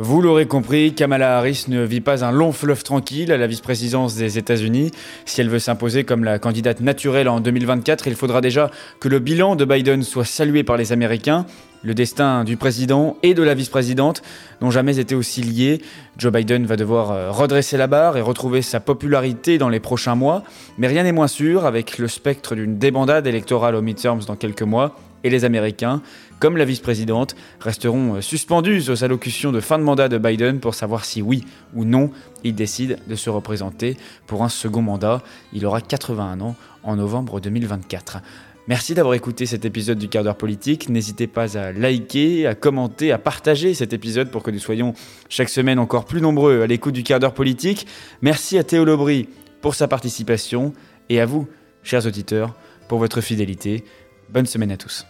Vous 0.01 0.21
l'aurez 0.21 0.45
compris, 0.45 0.93
Kamala 0.93 1.37
Harris 1.37 1.65
ne 1.67 1.83
vit 1.83 1.99
pas 1.99 2.23
un 2.23 2.31
long 2.31 2.53
fleuve 2.53 2.83
tranquille 2.83 3.33
à 3.33 3.37
la 3.37 3.47
vice-présidence 3.47 4.15
des 4.15 4.37
États-Unis. 4.37 4.91
Si 5.25 5.41
elle 5.41 5.49
veut 5.49 5.59
s'imposer 5.59 6.05
comme 6.05 6.23
la 6.23 6.39
candidate 6.39 6.79
naturelle 6.79 7.27
en 7.27 7.41
2024, 7.41 8.07
il 8.07 8.15
faudra 8.15 8.39
déjà 8.39 8.71
que 9.01 9.09
le 9.09 9.19
bilan 9.19 9.57
de 9.57 9.65
Biden 9.65 10.03
soit 10.03 10.23
salué 10.23 10.63
par 10.63 10.77
les 10.77 10.93
Américains. 10.93 11.45
Le 11.83 11.93
destin 11.93 12.45
du 12.45 12.55
président 12.55 13.17
et 13.23 13.33
de 13.33 13.43
la 13.43 13.53
vice-présidente 13.53 14.21
n'ont 14.61 14.71
jamais 14.71 14.99
été 14.99 15.15
aussi 15.15 15.41
liés. 15.41 15.81
Joe 16.17 16.31
Biden 16.31 16.65
va 16.65 16.77
devoir 16.77 17.11
euh, 17.11 17.31
redresser 17.31 17.75
la 17.75 17.87
barre 17.87 18.15
et 18.15 18.21
retrouver 18.21 18.61
sa 18.61 18.79
popularité 18.79 19.57
dans 19.57 19.67
les 19.67 19.81
prochains 19.81 20.15
mois. 20.15 20.45
Mais 20.77 20.87
rien 20.87 21.03
n'est 21.03 21.11
moins 21.11 21.27
sûr 21.27 21.65
avec 21.65 21.97
le 21.97 22.07
spectre 22.07 22.55
d'une 22.55 22.77
débandade 22.77 23.27
électorale 23.27 23.75
aux 23.75 23.81
midterms 23.81 24.21
dans 24.25 24.37
quelques 24.37 24.61
mois 24.61 24.95
et 25.23 25.29
les 25.29 25.45
Américains, 25.45 26.01
comme 26.39 26.57
la 26.57 26.65
vice-présidente, 26.65 27.35
resteront 27.59 28.15
euh, 28.15 28.21
suspendus 28.21 28.89
aux 28.89 29.03
allocutions 29.03 29.51
de 29.51 29.59
fin 29.59 29.77
de 29.77 29.83
mandat 29.83 30.09
de 30.09 30.17
Biden 30.17 30.59
pour 30.59 30.75
savoir 30.75 31.05
si 31.05 31.21
oui 31.21 31.43
ou 31.73 31.85
non 31.85 32.11
il 32.43 32.55
décide 32.55 32.99
de 33.07 33.15
se 33.15 33.29
représenter 33.29 33.97
pour 34.27 34.43
un 34.43 34.49
second 34.49 34.81
mandat. 34.81 35.21
Il 35.53 35.65
aura 35.65 35.81
81 35.81 36.41
ans 36.41 36.55
en 36.83 36.95
novembre 36.95 37.39
2024. 37.39 38.19
Merci 38.67 38.93
d'avoir 38.93 39.15
écouté 39.15 39.47
cet 39.47 39.65
épisode 39.65 39.97
du 39.97 40.09
quart 40.09 40.23
d'heure 40.23 40.37
politique. 40.37 40.89
N'hésitez 40.89 41.25
pas 41.25 41.57
à 41.57 41.71
liker, 41.71 42.45
à 42.45 42.53
commenter, 42.53 43.11
à 43.11 43.17
partager 43.17 43.73
cet 43.73 43.93
épisode 43.93 44.29
pour 44.29 44.43
que 44.43 44.51
nous 44.51 44.59
soyons 44.59 44.93
chaque 45.27 45.49
semaine 45.49 45.79
encore 45.79 46.05
plus 46.05 46.21
nombreux 46.21 46.61
à 46.61 46.67
l'écoute 46.67 46.93
du 46.93 47.01
quart 47.01 47.19
d'heure 47.19 47.33
politique. 47.33 47.87
Merci 48.21 48.59
à 48.59 48.63
Théo 48.63 48.85
Lobry 48.85 49.27
pour 49.61 49.73
sa 49.73 49.87
participation 49.87 50.73
et 51.09 51.19
à 51.19 51.25
vous, 51.25 51.47
chers 51.81 52.05
auditeurs, 52.05 52.53
pour 52.87 52.99
votre 52.99 53.21
fidélité. 53.21 53.83
Bonne 54.29 54.45
semaine 54.45 54.71
à 54.71 54.77
tous. 54.77 55.03